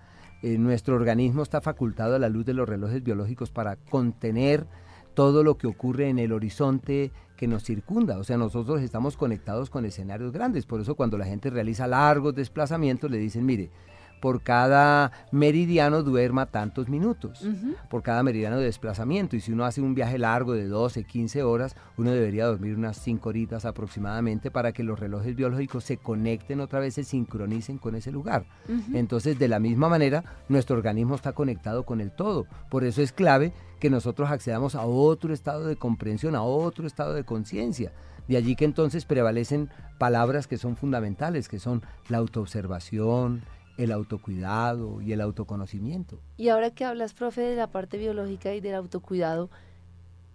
[0.43, 4.67] Eh, nuestro organismo está facultado a la luz de los relojes biológicos para contener
[5.13, 8.17] todo lo que ocurre en el horizonte que nos circunda.
[8.17, 10.65] O sea, nosotros estamos conectados con escenarios grandes.
[10.65, 13.71] Por eso cuando la gente realiza largos desplazamientos le dicen, mire,
[14.23, 17.45] por cada meridiano duerma tantos minutos,
[17.91, 19.35] por cada meridiano de desplazamiento.
[19.35, 22.99] Y si uno hace un viaje largo de 12, 15 horas, uno debería dormir unas
[22.99, 27.97] 5 horitas aproximadamente para que los relojes biológicos se conecten otra vez, se sincronicen con
[27.97, 28.45] ese lugar.
[28.95, 32.47] Entonces, de la misma manera, nuestro organismo está conectado con el todo.
[32.71, 37.13] Por eso es clave que nosotros accedamos a otro estado de comprensión, a otro estado
[37.13, 37.93] de conciencia.
[38.29, 43.43] De allí que entonces prevalecen palabras que son fundamentales, que son la autoobservación,
[43.79, 46.21] el autocuidado y el autoconocimiento.
[46.37, 49.51] Y ahora que hablas, profe, de la parte biológica y del autocuidado,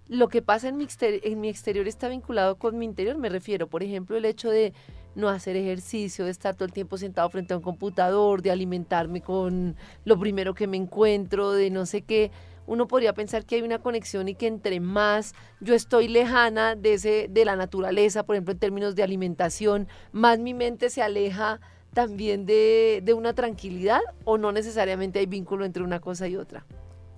[0.08, 3.18] lo que pasa en mi, en mi exterior está vinculado con mi interior.
[3.18, 4.74] Me refiero, por ejemplo, el hecho de
[5.16, 9.22] no hacer ejercicio, de estar todo el tiempo sentado frente a un computador, de alimentarme
[9.22, 12.32] con lo primero que me encuentro, de no sé qué.
[12.68, 16.94] Uno podría pensar que hay una conexión y que entre más yo estoy lejana de,
[16.94, 21.62] ese, de la naturaleza, por ejemplo, en términos de alimentación, más mi mente se aleja
[21.94, 26.66] también de, una tranquilidad o no necesariamente hay vínculo entre una cosa y otra?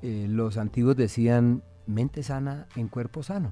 [0.01, 3.51] Eh, los antiguos decían mente sana en cuerpo sano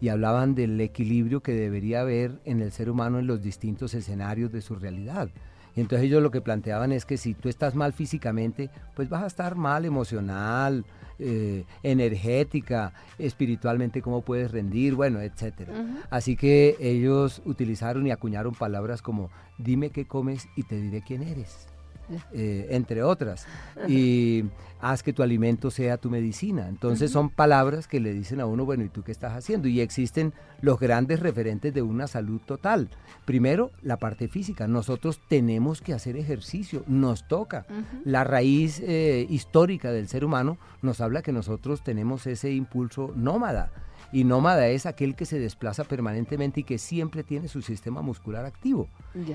[0.00, 4.52] y hablaban del equilibrio que debería haber en el ser humano en los distintos escenarios
[4.52, 5.30] de su realidad.
[5.74, 9.22] Y entonces ellos lo que planteaban es que si tú estás mal físicamente, pues vas
[9.22, 10.84] a estar mal emocional,
[11.22, 15.72] eh, energética, espiritualmente cómo puedes rendir, bueno, etcétera.
[16.10, 21.22] Así que ellos utilizaron y acuñaron palabras como dime qué comes y te diré quién
[21.22, 21.71] eres.
[22.34, 23.46] Eh, entre otras.
[23.88, 24.44] Y
[24.80, 26.68] haz que tu alimento sea tu medicina.
[26.68, 29.68] Entonces son palabras que le dicen a uno, bueno, ¿y tú qué estás haciendo?
[29.68, 32.90] Y existen los grandes referentes de una salud total.
[33.24, 34.66] Primero, la parte física.
[34.66, 37.66] Nosotros tenemos que hacer ejercicio, nos toca.
[38.04, 43.70] La raíz eh, histórica del ser humano nos habla que nosotros tenemos ese impulso nómada
[44.12, 48.44] y nómada es aquel que se desplaza permanentemente y que siempre tiene su sistema muscular
[48.44, 48.88] activo.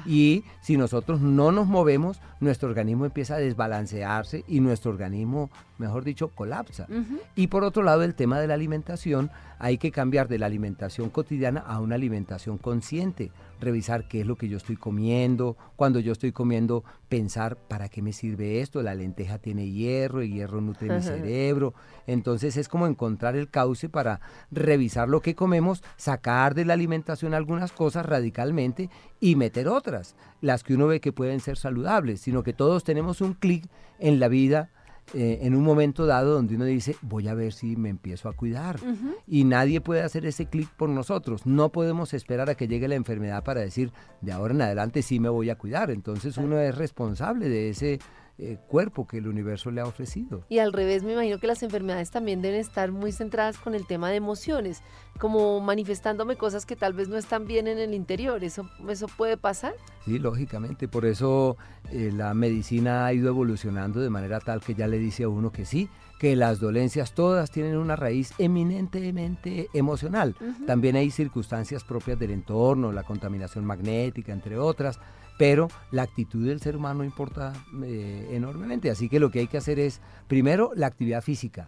[0.05, 6.03] Y si nosotros no nos movemos, nuestro organismo empieza a desbalancearse y nuestro organismo, mejor
[6.03, 6.87] dicho, colapsa.
[7.35, 11.09] Y por otro lado, el tema de la alimentación, hay que cambiar de la alimentación
[11.09, 16.11] cotidiana a una alimentación consciente revisar qué es lo que yo estoy comiendo, cuando yo
[16.11, 20.89] estoy comiendo, pensar para qué me sirve esto, la lenteja tiene hierro, el hierro nutre
[20.89, 21.73] mi cerebro,
[22.05, 24.19] entonces es como encontrar el cauce para
[24.51, 28.89] revisar lo que comemos, sacar de la alimentación algunas cosas radicalmente
[29.19, 33.21] y meter otras, las que uno ve que pueden ser saludables, sino que todos tenemos
[33.21, 33.67] un clic
[33.99, 34.69] en la vida
[35.13, 38.33] eh, en un momento dado donde uno dice, voy a ver si me empiezo a
[38.33, 38.79] cuidar.
[39.27, 41.45] Y nadie puede hacer ese clic por nosotros.
[41.45, 43.91] No podemos esperar a que llegue la enfermedad para decir,
[44.21, 45.91] de ahora en adelante sí me voy a cuidar.
[45.91, 47.99] Entonces uno es responsable de ese
[48.39, 50.45] eh, cuerpo que el universo le ha ofrecido.
[50.47, 53.87] Y al revés, me imagino que las enfermedades también deben estar muy centradas con el
[53.87, 54.83] tema de emociones,
[55.17, 58.43] como manifestándome cosas que tal vez no están bien en el interior.
[58.43, 59.73] ¿Eso, eso puede pasar?
[60.05, 60.87] Sí, lógicamente.
[60.87, 61.57] Por eso
[61.91, 65.51] eh, la medicina ha ido evolucionando de manera tal que ya le dice a uno
[65.51, 70.35] que sí, que las dolencias todas tienen una raíz eminentemente emocional.
[70.65, 74.99] También hay circunstancias propias del entorno, la contaminación magnética, entre otras,
[75.37, 78.89] pero la actitud del ser humano importa eh, enormemente.
[78.89, 81.67] Así que lo que hay que hacer es, primero, la actividad física.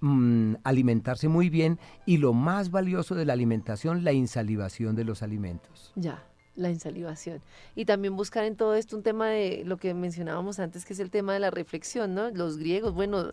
[0.00, 5.22] Mm, alimentarse muy bien y lo más valioso de la alimentación, la insalivación de los
[5.22, 5.92] alimentos.
[5.96, 6.22] Ya
[6.56, 7.40] la insalivación.
[7.74, 11.00] Y también buscar en todo esto un tema de lo que mencionábamos antes, que es
[11.00, 12.30] el tema de la reflexión, ¿no?
[12.30, 13.32] Los griegos, bueno,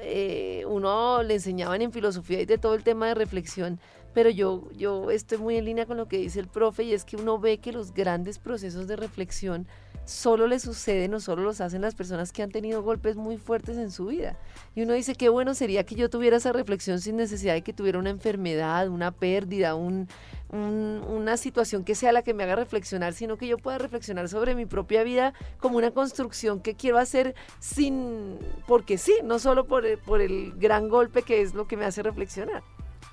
[0.00, 3.78] eh, uno le enseñaban en filosofía y de todo el tema de reflexión,
[4.14, 7.04] pero yo, yo estoy muy en línea con lo que dice el profe y es
[7.04, 9.66] que uno ve que los grandes procesos de reflexión
[10.06, 13.76] solo le suceden o solo los hacen las personas que han tenido golpes muy fuertes
[13.76, 14.36] en su vida.
[14.74, 17.72] Y uno dice, qué bueno sería que yo tuviera esa reflexión sin necesidad de que
[17.72, 20.08] tuviera una enfermedad, una pérdida, un,
[20.50, 24.54] una situación que sea la que me haga reflexionar, sino que yo pueda reflexionar sobre
[24.54, 29.76] mi propia vida como una construcción que quiero hacer sin, porque sí, no solo por
[30.00, 32.62] por el gran golpe que es lo que me hace reflexionar.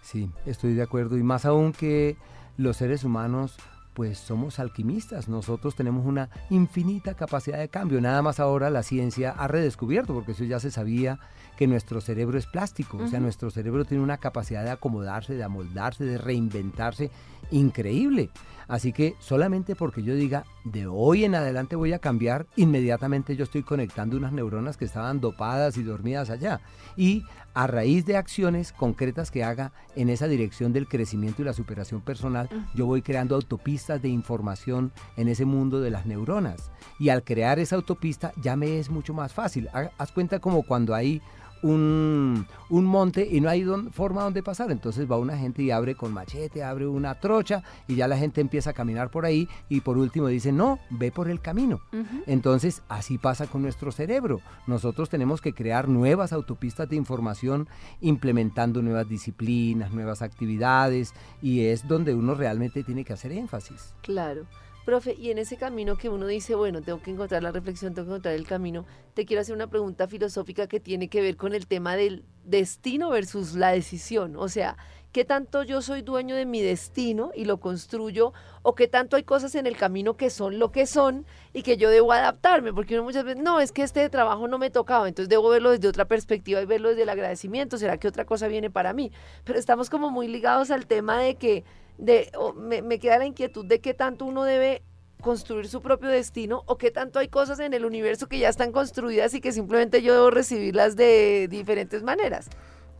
[0.04, 1.18] Sí, estoy de acuerdo.
[1.18, 2.18] Y más aún que
[2.58, 3.58] los seres humanos
[3.94, 9.32] pues somos alquimistas, nosotros tenemos una infinita capacidad de cambio, nada más ahora la ciencia
[9.32, 11.20] ha redescubierto, porque eso ya se sabía,
[11.58, 15.44] que nuestro cerebro es plástico, o sea, nuestro cerebro tiene una capacidad de acomodarse, de
[15.44, 17.12] amoldarse, de reinventarse
[17.52, 18.32] increíble.
[18.68, 23.44] Así que solamente porque yo diga, de hoy en adelante voy a cambiar, inmediatamente yo
[23.44, 26.62] estoy conectando unas neuronas que estaban dopadas y dormidas allá.
[26.96, 31.54] Y a raíz de acciones concretas que haga en esa dirección del crecimiento y la
[31.54, 36.72] superación personal, yo voy creando autopistas de información en ese mundo de las neuronas.
[37.00, 39.70] Y al crear esa autopista ya me es mucho más fácil.
[39.98, 41.22] Haz cuenta como cuando hay
[41.64, 44.72] un, monte y no hay forma donde pasar.
[44.72, 48.42] Entonces va una gente y abre con machete, abre una trocha y ya la gente
[48.42, 51.82] empieza a caminar por ahí y por último dice, no, ve por el camino.
[52.28, 54.42] Entonces así pasa con nuestro cerebro.
[54.68, 57.68] Nosotros tenemos que crear nuevas autopistas de información
[58.02, 63.94] implementando nuevas disciplinas, nuevas actividades y es donde uno realmente tiene que hacer énfasis.
[64.02, 64.46] Claro.
[64.86, 68.08] Profe, y en ese camino que uno dice, bueno, tengo que encontrar la reflexión, tengo
[68.08, 71.54] que encontrar el camino, te quiero hacer una pregunta filosófica que tiene que ver con
[71.54, 74.36] el tema del destino versus la decisión.
[74.36, 74.78] O sea,
[75.14, 78.34] ¿qué tanto yo soy dueño de mi destino y lo construyo?
[78.64, 81.78] ¿O qué tanto hay cosas en el camino que son lo que son y que
[81.78, 82.74] yo debo adaptarme?
[82.74, 85.70] Porque uno muchas veces, no, es que este trabajo no me tocaba, entonces debo verlo
[85.70, 87.78] desde otra perspectiva y verlo desde el agradecimiento.
[87.78, 89.12] ¿Será que otra cosa viene para mí?
[89.44, 91.64] Pero estamos como muy ligados al tema de que
[92.00, 94.82] de, me, queda la inquietud de qué tanto uno debe
[95.22, 98.72] construir su propio destino o qué tanto hay cosas en el universo que ya están
[98.72, 102.50] construidas y que simplemente yo debo recibirlas de diferentes maneras.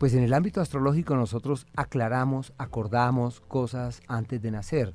[0.04, 4.92] Pues en el ámbito astrológico nosotros aclaramos, acordamos cosas antes de nacer.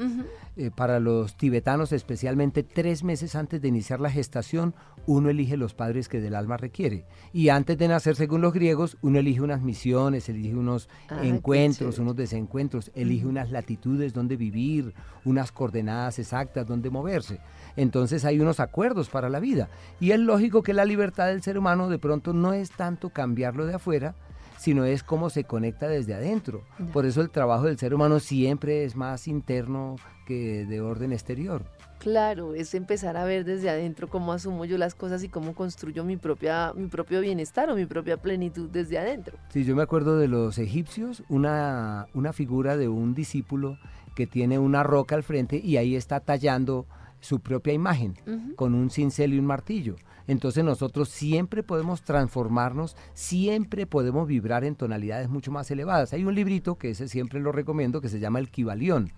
[0.56, 4.76] Eh, para los tibetanos, especialmente tres meses antes de iniciar la gestación,
[5.08, 7.08] uno elige los padres que del alma requiere.
[7.34, 11.98] Y antes de nacer, según los griegos, uno elige unas misiones, elige unos ah, encuentros,
[11.98, 14.93] unos desencuentros, elige unas latitudes donde vivir,
[15.26, 17.39] unas coordenadas exactas donde moverse.
[17.76, 19.69] Entonces hay unos acuerdos para la vida.
[20.00, 23.65] Y es lógico que la libertad del ser humano de pronto no es tanto cambiarlo
[23.65, 24.13] de afuera,
[24.60, 26.63] sino es cómo se conecta desde adentro.
[26.91, 29.95] Por eso el trabajo del ser humano siempre es más interno
[30.28, 31.63] que de orden exterior.
[32.00, 36.04] Claro, es empezar a ver desde adentro cómo asumo yo las cosas y cómo construyo
[36.04, 39.38] mi propia mi propio bienestar o mi propia plenitud desde adentro.
[39.50, 43.78] Sí, yo me acuerdo de los egipcios, una, una figura de un discípulo
[44.13, 46.86] que tiene una roca al frente y ahí está tallando
[47.19, 48.15] su propia imagen
[48.55, 49.95] con un cincel y un martillo.
[50.27, 56.13] Entonces nosotros siempre podemos transformarnos, siempre podemos vibrar en tonalidades mucho más elevadas.
[56.13, 59.12] Hay un librito que ese siempre lo recomiendo que se llama El Kibalión,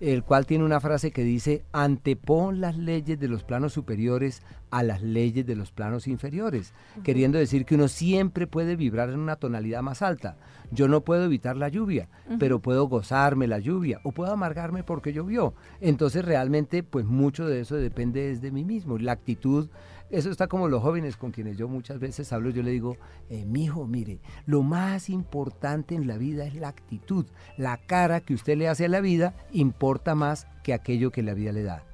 [0.00, 4.82] el cual tiene una frase que dice, antepon las leyes de los planos superiores a
[4.82, 6.72] las leyes de los planos inferiores,
[7.04, 10.36] queriendo decir que uno siempre puede vibrar en una tonalidad más alta.
[10.70, 12.08] Yo no puedo evitar la lluvia,
[12.38, 15.54] pero puedo gozarme la lluvia o puedo amargarme porque llovió.
[15.80, 18.96] Entonces realmente pues mucho de eso depende de mí mismo.
[18.96, 19.68] La actitud
[20.10, 22.96] eso está como los jóvenes con quienes yo muchas veces hablo, yo le digo,
[23.28, 27.26] eh, mi hijo, mire, lo más importante en la vida es la actitud.
[27.56, 31.34] La cara que usted le hace a la vida importa más que aquello que la
[31.34, 31.84] vida le da.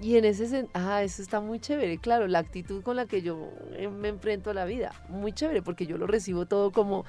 [0.00, 3.22] Y en ese sentido, ah, eso está muy chévere, claro, la actitud con la que
[3.22, 7.04] yo eh, me enfrento a la vida, muy chévere, porque yo lo recibo todo como,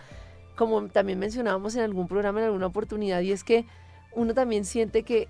[0.55, 3.65] como también mencionábamos en algún programa, en alguna oportunidad, y es que
[4.13, 5.27] uno también siente que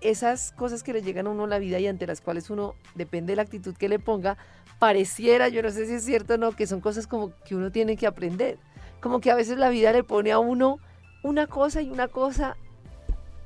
[0.00, 2.74] esas cosas que le llegan a uno a la vida y ante las cuales uno,
[2.94, 4.36] depende de la actitud que le ponga,
[4.78, 7.72] pareciera, yo no sé si es cierto o no, que son cosas como que uno
[7.72, 8.58] tiene que aprender.
[9.00, 10.78] Como que a veces la vida le pone a uno
[11.22, 12.56] una cosa y una cosa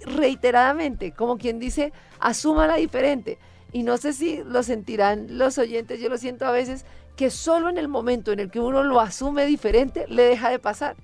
[0.04, 3.38] reiteradamente, como quien dice, asúmala diferente.
[3.72, 6.84] Y no sé si lo sentirán los oyentes, yo lo siento a veces,
[7.16, 10.58] que solo en el momento en el que uno lo asume diferente, le deja de
[10.58, 10.96] pasar.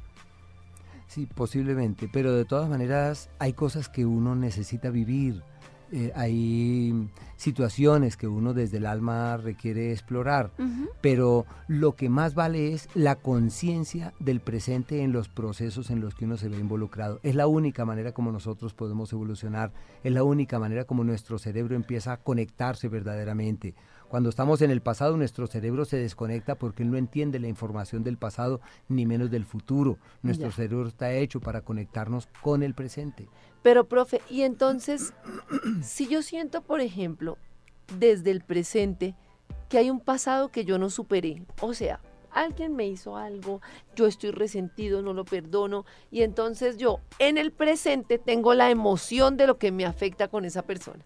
[1.08, 5.42] Sí, posiblemente, pero de todas maneras hay cosas que uno necesita vivir,
[5.90, 10.50] eh, hay situaciones que uno desde el alma requiere explorar,
[11.00, 16.14] pero lo que más vale es la conciencia del presente en los procesos en los
[16.14, 17.20] que uno se ve involucrado.
[17.22, 19.72] Es la única manera como nosotros podemos evolucionar,
[20.04, 23.74] es la única manera como nuestro cerebro empieza a conectarse verdaderamente.
[24.08, 28.16] Cuando estamos en el pasado, nuestro cerebro se desconecta porque no entiende la información del
[28.16, 29.98] pasado ni menos del futuro.
[30.22, 33.28] Nuestro cerebro está hecho para conectarnos con el presente.
[33.62, 35.12] Pero, profe, y entonces,
[35.82, 37.36] si yo siento, por ejemplo,
[37.98, 39.14] desde el presente,
[39.68, 42.00] que hay un pasado que yo no superé, o sea,
[42.30, 43.60] alguien me hizo algo,
[43.94, 49.36] yo estoy resentido, no lo perdono, y entonces yo en el presente tengo la emoción
[49.36, 51.04] de lo que me afecta con esa persona.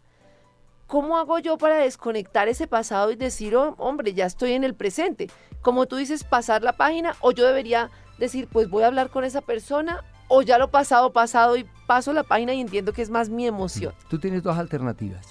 [0.92, 4.74] ¿Cómo hago yo para desconectar ese pasado y decir, oh, hombre, ya estoy en el
[4.74, 5.30] presente?
[5.62, 7.88] Como tú dices, pasar la página, o yo debería
[8.18, 12.12] decir, pues voy a hablar con esa persona, o ya lo pasado, pasado y paso
[12.12, 13.94] la página y entiendo que es más mi emoción.
[14.10, 15.26] Tú tienes dos alternativas.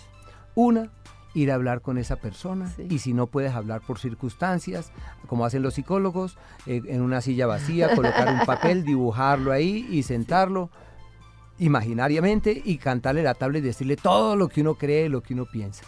[0.56, 0.90] Una,
[1.36, 4.92] ir a hablar con esa persona y si no puedes hablar por circunstancias,
[5.28, 10.02] como hacen los psicólogos, eh, en una silla vacía, colocar un papel, dibujarlo ahí y
[10.02, 10.72] sentarlo
[11.62, 15.46] imaginariamente y cantarle la tabla y decirle todo lo que uno cree, lo que uno
[15.46, 15.86] piensa.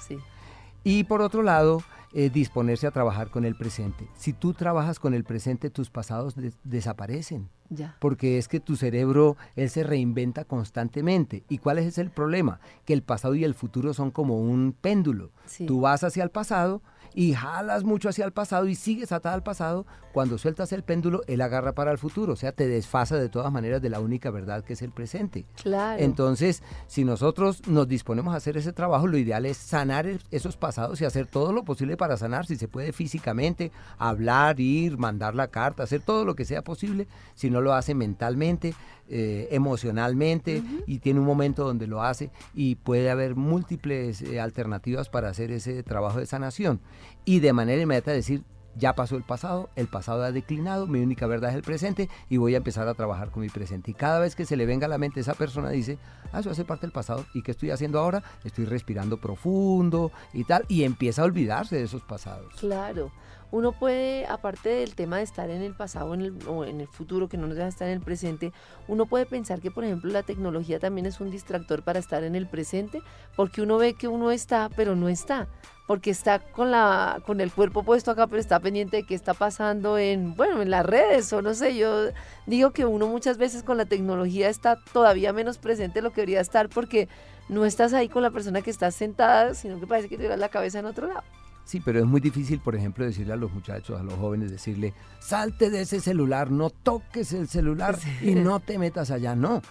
[0.84, 1.82] Y por otro lado,
[2.14, 4.08] eh, disponerse a trabajar con el presente.
[4.16, 7.50] Si tú trabajas con el presente, tus pasados desaparecen.
[7.70, 7.98] Ya.
[8.00, 11.44] Porque es que tu cerebro, él se reinventa constantemente.
[11.50, 12.60] ¿Y cuál es el problema?
[12.86, 15.32] Que el pasado y el futuro son como un péndulo.
[15.66, 16.84] Tú vas hacia el pasado,
[17.14, 21.22] y jalas mucho hacia el pasado y sigues atada al pasado, cuando sueltas el péndulo,
[21.28, 24.30] él agarra para el futuro, o sea, te desfasa de todas maneras de la única
[24.30, 25.46] verdad que es el presente.
[25.62, 26.02] Claro.
[26.02, 31.02] Entonces, si nosotros nos disponemos a hacer ese trabajo, lo ideal es sanar esos pasados
[31.02, 35.48] y hacer todo lo posible para sanar, si se puede físicamente, hablar, ir, mandar la
[35.48, 38.76] carta, hacer todo lo que sea posible, si no lo hace mentalmente,
[39.16, 45.08] eh, emocionalmente y tiene un momento donde lo hace y puede haber múltiples eh, alternativas
[45.08, 46.80] para hacer ese trabajo de sanación
[47.24, 48.42] y de manera inmediata decir
[48.76, 52.38] ya pasó el pasado, el pasado ha declinado, mi única verdad es el presente y
[52.38, 53.92] voy a empezar a trabajar con mi presente.
[53.92, 56.00] Y cada vez que se le venga a la mente esa persona dice,
[56.32, 58.24] ah, eso hace parte del pasado, ¿y qué estoy haciendo ahora?
[58.44, 62.52] Estoy respirando profundo y tal, y empieza a olvidarse de esos pasados.
[62.56, 63.12] Claro
[63.54, 66.10] uno puede, aparte del tema de estar en el pasado
[66.48, 68.52] o en el futuro, que no nos deja estar en el presente,
[68.88, 72.34] uno puede pensar que, por ejemplo, la tecnología también es un distractor para estar en
[72.34, 73.04] el presente,
[73.36, 75.48] porque uno ve que uno está, pero no está,
[75.86, 79.36] porque está con, la, con el cuerpo puesto acá, pero está pendiente de qué está
[79.36, 82.08] pasando en, bueno, en las redes, o no sé, yo
[82.48, 86.22] digo que uno muchas veces con la tecnología está todavía menos presente de lo que
[86.22, 87.08] debería estar, porque
[87.50, 90.50] no estás ahí con la persona que está sentada, sino que parece que te la
[90.50, 91.22] cabeza en otro lado.
[91.66, 94.94] Sí, pero es muy difícil, por ejemplo, decirle a los muchachos, a los jóvenes, decirle,
[95.20, 99.36] salte de ese celular, no toques el celular y no te metas allá.
[99.36, 99.62] No,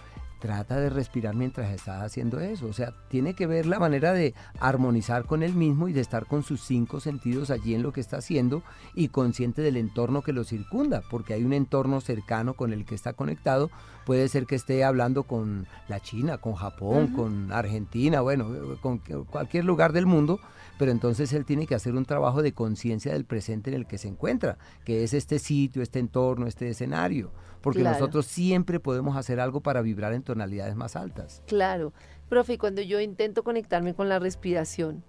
[0.43, 2.65] trata de respirar mientras estás haciendo eso.
[2.67, 6.25] O sea, tiene que ver la manera de armonizar con él mismo y de estar
[6.25, 8.61] con sus cinco sentidos allí en lo que está haciendo
[8.93, 12.93] y consciente del entorno que lo circunda, porque hay un entorno cercano con el que
[12.93, 13.71] está conectado.
[14.05, 19.65] Puede ser que esté hablando con la China, con Japón, con Argentina, bueno, con cualquier
[19.65, 20.39] lugar del mundo
[20.77, 23.97] pero entonces él tiene que hacer un trabajo de conciencia del presente en el que
[23.97, 27.31] se encuentra, que es este sitio, este entorno, este escenario,
[27.61, 31.41] porque nosotros siempre podemos hacer algo para vibrar en tonalidades más altas.
[31.47, 31.93] Claro,
[32.27, 35.03] profe, cuando yo intento conectarme con la respiración,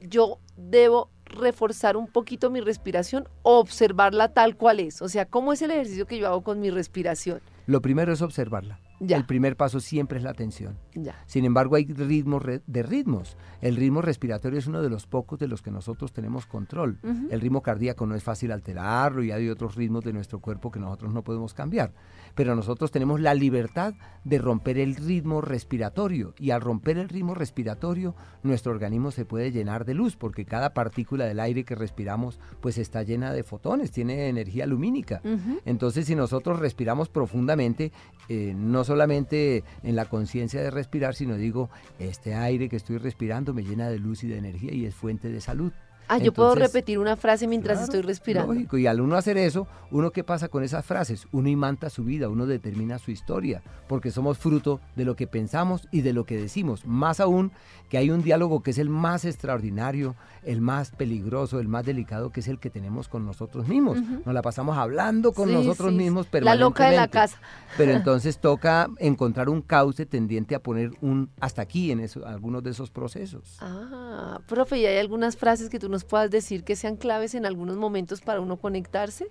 [0.00, 5.02] yo debo reforzar un poquito mi respiración o observarla tal cual es.
[5.02, 7.40] O sea, ¿cómo es el ejercicio que yo hago con mi respiración?
[7.66, 8.80] Lo primero es observarla.
[9.00, 10.76] El primer paso siempre es la atención.
[11.24, 13.36] Sin embargo, hay ritmos de ritmos.
[13.62, 16.98] El ritmo respiratorio es uno de los pocos de los que nosotros tenemos control.
[17.30, 20.80] El ritmo cardíaco no es fácil alterarlo y hay otros ritmos de nuestro cuerpo que
[20.80, 21.94] nosotros no podemos cambiar.
[22.34, 27.34] Pero nosotros tenemos la libertad de romper el ritmo respiratorio y al romper el ritmo
[27.34, 32.38] respiratorio nuestro organismo se puede llenar de luz porque cada partícula del aire que respiramos
[32.60, 35.20] pues está llena de fotones, tiene energía lumínica.
[35.64, 37.92] Entonces si nosotros respiramos profundamente,
[38.28, 43.54] eh, no solamente en la conciencia de respirar, sino digo, este aire que estoy respirando
[43.54, 45.72] me llena de luz y de energía y es fuente de salud.
[46.12, 48.52] Ah, yo puedo repetir una frase mientras Claro, estoy respirando.
[48.52, 51.26] Lógico, y al uno hacer eso, uno qué pasa con esas frases?
[51.32, 55.86] Uno imanta su vida, uno determina su historia, porque somos fruto de lo que pensamos
[55.92, 56.84] y de lo que decimos.
[56.84, 57.52] Más aún
[57.88, 62.30] que hay un diálogo que es el más extraordinario, el más peligroso, el más delicado,
[62.30, 63.98] que es el que tenemos con nosotros mismos.
[64.02, 66.40] Nos la pasamos hablando con Sí, nosotros sí, mismos sí.
[66.40, 67.12] La loca de la permanentemente.
[67.12, 67.38] casa.
[67.76, 72.62] Pero entonces toca encontrar un cauce tendiente a poner un hasta aquí en eso- algunos
[72.62, 73.58] de esos procesos.
[73.60, 77.46] Ah, profe, ¿y hay algunas frases que tú nos puedas decir que sean claves en
[77.46, 79.26] algunos momentos para uno conectarse?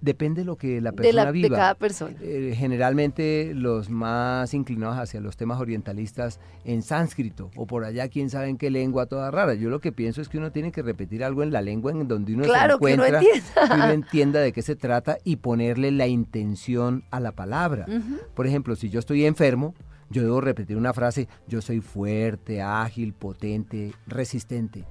[0.00, 1.56] Depende de lo que la De, persona la, de viva.
[1.56, 2.14] cada persona.
[2.20, 8.28] Eh, generalmente los más inclinados hacia los temas orientalistas en sánscrito o por allá quién
[8.28, 9.54] sabe en qué lengua toda rara.
[9.54, 12.06] Yo lo que pienso es que uno tiene que repetir algo en la lengua en
[12.06, 13.68] donde uno Claro, se que uno encuentra, entienda.
[13.68, 17.86] que uno entienda de qué se trata y ponerle la intención a la palabra.
[17.88, 18.18] Ujú.
[18.34, 19.74] Por ejemplo, si yo estoy enfermo,
[20.10, 24.84] yo debo repetir una frase, yo soy fuerte, ágil, potente, resistente.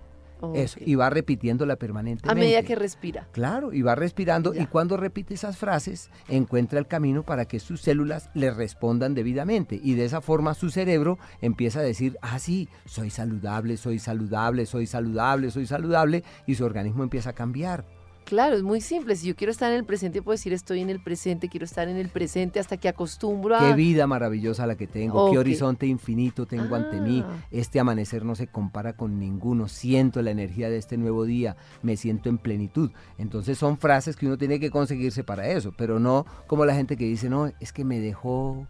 [0.54, 2.30] Eso, y va repitiéndola permanentemente.
[2.30, 3.28] A medida que respira.
[3.32, 4.64] Claro, y va respirando Ya.
[4.64, 9.80] y cuando repite esas frases encuentra el camino para que sus células le respondan debidamente
[9.82, 14.66] y de esa forma su cerebro empieza a decir, ah sí, soy saludable, soy saludable,
[14.66, 17.86] soy saludable, soy saludable y su organismo empieza a cambiar.
[18.26, 19.16] Claro, es muy simple.
[19.16, 21.88] Si yo quiero estar en el presente, puedo decir estoy en el presente, quiero estar
[21.88, 23.60] en el presente hasta que acostumbro a...
[23.60, 27.24] Qué vida maravillosa la que tengo, qué horizonte infinito tengo ante mí.
[27.26, 27.46] Ah.
[27.52, 29.68] Este amanecer no se compara con ninguno.
[29.68, 32.92] Siento la energía de este nuevo día, me siento en plenitud.
[33.18, 36.98] Entonces son frases que uno tiene que conseguirse para eso, pero no como la gente
[36.98, 38.68] que dice, no, es que me dejó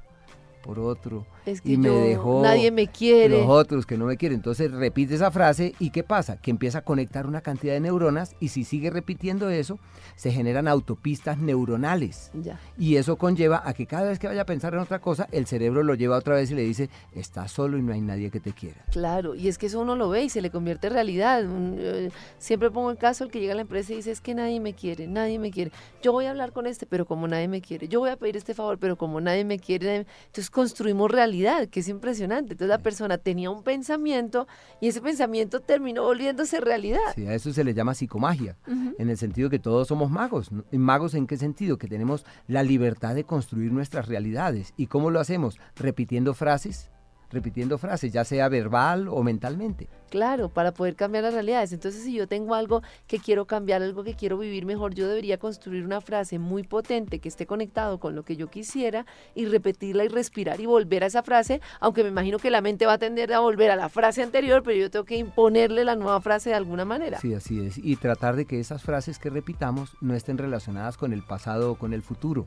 [0.64, 3.38] por otro Es que y me yo- dejó nadie me quiere.
[3.42, 4.38] los otros que no me quieren.
[4.38, 6.38] Entonces repite esa frase y ¿qué pasa?
[6.38, 9.78] Que empieza a conectar una cantidad de neuronas y si sigue repitiendo eso,
[10.16, 12.32] se generan autopistas neuronales.
[12.34, 12.60] Ya.
[12.78, 15.46] Y eso conlleva a que cada vez que vaya a pensar en otra cosa, el
[15.46, 18.40] cerebro lo lleva otra vez y le dice, estás solo y no hay nadie que
[18.40, 18.86] te quiera.
[18.92, 21.44] Claro, y es que eso uno lo ve y se le convierte en realidad.
[21.46, 22.10] Eh,
[22.40, 24.60] siempre pongo el caso el que llega a la empresa y dice, es que nadie
[24.60, 25.72] me quiere, nadie me quiere.
[26.02, 27.88] Yo voy a hablar con este, pero como nadie me quiere.
[27.88, 29.86] Yo voy a pedir este favor, pero como nadie me quiere.
[29.88, 30.06] nadie me-".
[30.28, 32.54] Entonces construimos realidad, que es impresionante.
[32.54, 34.48] Entonces la persona tenía un pensamiento
[34.80, 37.00] y ese pensamiento terminó volviéndose realidad.
[37.16, 40.52] Sí, a eso se le llama psicomagia, en el sentido que todos somos magos.
[40.52, 40.64] ¿no?
[40.72, 41.78] ¿Y ¿Magos en qué sentido?
[41.78, 44.74] Que tenemos la libertad de construir nuestras realidades.
[44.78, 45.60] ¿Y cómo lo hacemos?
[45.76, 46.92] Repitiendo frases,
[47.32, 49.90] repitiendo frases, ya sea verbal o mentalmente.
[50.14, 51.74] Claro, para poder cambiar las realidades.
[51.74, 55.40] Entonces, si yo tengo algo que quiero cambiar, algo que quiero vivir mejor, yo debería
[55.40, 60.04] construir una frase muy potente que esté conectado con lo que yo quisiera y repetirla
[60.04, 62.98] y respirar y volver a esa frase, aunque me imagino que la mente va a
[63.00, 66.52] tender a volver a la frase anterior, pero yo tengo que imponerle la nueva frase
[66.52, 67.20] de alguna manera.
[67.20, 67.80] Sí, así es.
[67.80, 71.76] Y tratar de que esas frases que repitamos no estén relacionadas con el pasado o
[71.76, 72.46] con el futuro.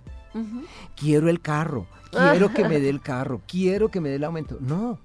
[0.94, 4.56] Quiero el carro, quiero que me dé el carro, quiero que me dé el aumento.
[4.60, 5.00] No,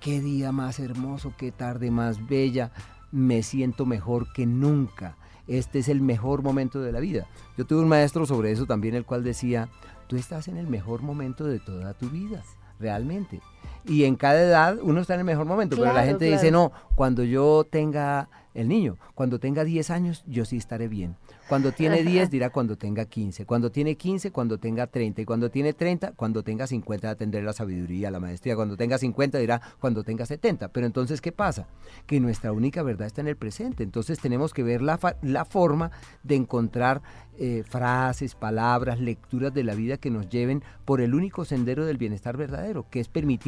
[0.00, 2.72] qué día más hermoso, qué tarde más bella,
[3.12, 5.16] me siento mejor que nunca.
[5.46, 7.26] Este es el mejor momento de la vida.
[7.56, 9.68] Yo tuve un maestro sobre eso también, el cual decía,
[10.06, 12.42] tú estás en el mejor momento de toda tu vida,
[12.78, 13.40] realmente.
[13.84, 16.50] Y en cada edad uno está en el mejor momento, pero la Claro, gente dice,
[16.50, 21.16] no, cuando yo tenga el niño, cuando tenga 10 años, yo sí estaré bien.
[21.48, 25.48] Cuando tiene 10 dirá cuando tenga 15, cuando tiene 15, cuando tenga 30, y cuando
[25.50, 30.02] tiene 30, cuando tenga 50 tendré la sabiduría, la maestría, cuando tenga 50 dirá cuando
[30.02, 30.68] tenga 70.
[30.68, 31.68] Pero entonces, ¿qué pasa?
[32.06, 35.44] Que nuestra única verdad está en el presente, entonces tenemos que ver la, fa- la
[35.46, 35.90] forma
[36.24, 37.00] de encontrar
[37.40, 41.96] eh, frases, palabras, lecturas de la vida que nos lleven por el único sendero del
[41.96, 43.38] bienestar verdadero, que es permitir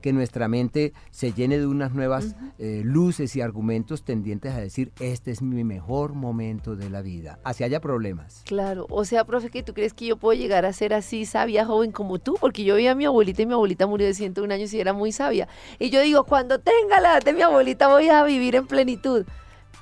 [0.00, 4.92] que nuestra mente se llene de unas nuevas eh, luces y argumentos tendientes a decir,
[5.00, 8.42] este es mi mejor momento de la vida, así haya problemas.
[8.46, 11.66] Claro, o sea, profe, que tú crees que yo puedo llegar a ser así sabia,
[11.66, 14.54] joven como tú, porque yo vi a mi abuelita y mi abuelita murió de 101
[14.54, 15.48] años y era muy sabia.
[15.78, 19.26] Y yo digo, cuando tenga la edad de mi abuelita voy a vivir en plenitud.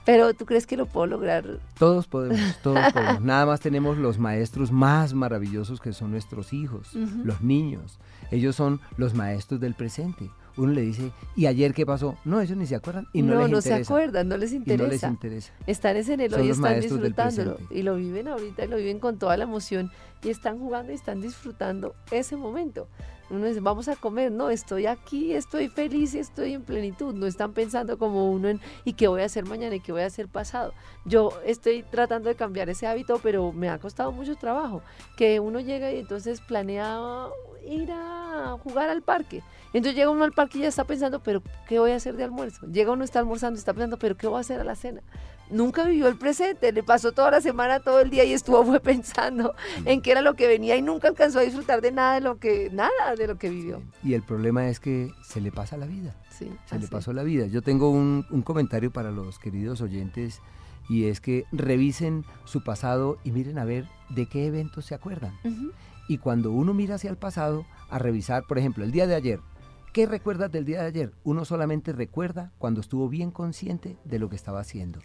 [0.08, 1.44] Pero tú crees que lo puedo lograr.
[1.78, 3.20] Todos podemos, todos podemos.
[3.20, 7.98] Nada más tenemos los maestros más maravillosos que son nuestros hijos, los niños.
[8.30, 10.30] Ellos son los maestros del presente.
[10.58, 12.16] Uno le dice, ¿y ayer qué pasó?
[12.24, 13.94] No, ellos ni se acuerdan y no, no, les no se interesa.
[13.94, 14.84] acuerdan, no les y interesa.
[14.84, 15.52] no les interesa.
[15.68, 17.58] Están en el hoy y están disfrutándolo.
[17.70, 19.92] Y lo viven ahorita y lo viven con toda la emoción.
[20.24, 22.88] Y están jugando y están disfrutando ese momento.
[23.30, 24.32] Uno dice, vamos a comer.
[24.32, 27.14] No, estoy aquí, estoy feliz y estoy en plenitud.
[27.14, 30.02] No están pensando como uno en, ¿y qué voy a hacer mañana y qué voy
[30.02, 30.72] a hacer pasado?
[31.04, 34.82] Yo estoy tratando de cambiar ese hábito, pero me ha costado mucho trabajo.
[35.16, 37.28] Que uno llega y entonces planea
[37.68, 39.42] ir a jugar al parque.
[39.72, 42.24] Entonces llega uno al parque y ya está pensando, pero ¿qué voy a hacer de
[42.24, 42.66] almuerzo?
[42.66, 45.02] Llega uno, está almorzando, está pensando, pero ¿qué voy a hacer a la cena?
[45.50, 48.80] Nunca vivió el presente, le pasó toda la semana, todo el día y estuvo fue
[48.80, 49.54] pensando
[49.84, 52.38] en qué era lo que venía y nunca alcanzó a disfrutar de nada de lo
[52.38, 53.82] que, nada de lo que vivió.
[54.02, 56.14] Y el problema es que se le pasa la vida.
[56.30, 56.90] Sí, Se le así.
[56.92, 57.46] pasó la vida.
[57.46, 60.40] Yo tengo un, un comentario para los queridos oyentes
[60.88, 65.32] y es que revisen su pasado y miren a ver de qué eventos se acuerdan.
[66.08, 69.40] Y cuando uno mira hacia el pasado, a revisar, por ejemplo, el día de ayer,
[69.92, 71.12] ¿qué recuerdas del día de ayer?
[71.22, 75.00] Uno solamente recuerda cuando estuvo bien consciente de lo que estaba haciendo.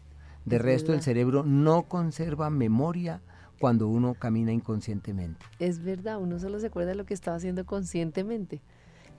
[0.46, 3.22] De resto, el cerebro no conserva memoria
[3.60, 5.46] cuando uno camina inconscientemente.
[5.60, 8.62] Es verdad, uno solo se acuerda de lo que estaba haciendo conscientemente.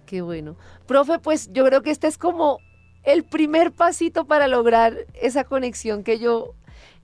[0.07, 0.57] Qué bueno.
[0.87, 2.59] Profe, pues yo creo que este es como
[3.05, 6.55] el primer pasito para lograr esa conexión que yo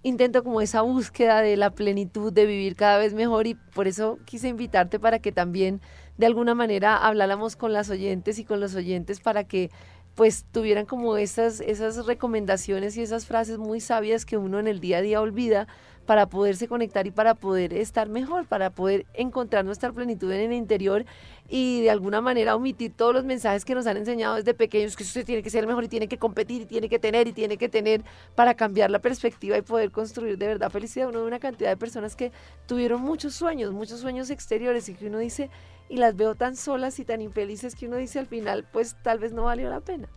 [0.03, 4.19] intento como esa búsqueda de la plenitud, de vivir cada vez mejor y por eso
[4.25, 5.81] quise invitarte para que también
[6.17, 9.71] de alguna manera habláramos con las oyentes y con los oyentes para que
[10.15, 14.81] pues tuvieran como esas, esas recomendaciones y esas frases muy sabias que uno en el
[14.81, 15.67] día a día olvida
[16.07, 20.53] para poderse conectar y para poder estar mejor, para poder encontrar nuestra plenitud en el
[20.53, 21.05] interior
[21.49, 25.03] y de alguna manera omitir todos los mensajes que nos han enseñado desde pequeños, que
[25.03, 27.33] usted tiene que ser el mejor y tiene que competir y tiene que tener y
[27.33, 28.03] tiene que tener
[28.35, 31.09] para cambiar la perspectiva y poder construir de verdad felicidad.
[31.09, 32.33] Uno de una cantidad de personas que
[32.67, 35.51] tuvieron muchos sueños, muchos sueños exteriores y que uno dice,
[35.89, 39.19] y las veo tan solas y tan infelices que uno dice al final, pues tal
[39.19, 40.09] vez no valió la pena.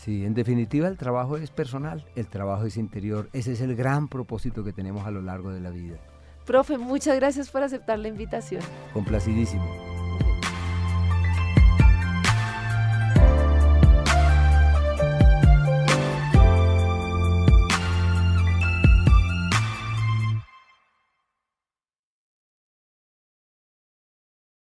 [0.00, 3.28] Sí, en definitiva el trabajo es personal, el trabajo es interior.
[3.34, 5.98] Ese es el gran propósito que tenemos a lo largo de la vida.
[6.46, 8.62] Profe, muchas gracias por aceptar la invitación.
[8.94, 9.89] Complacidísimo.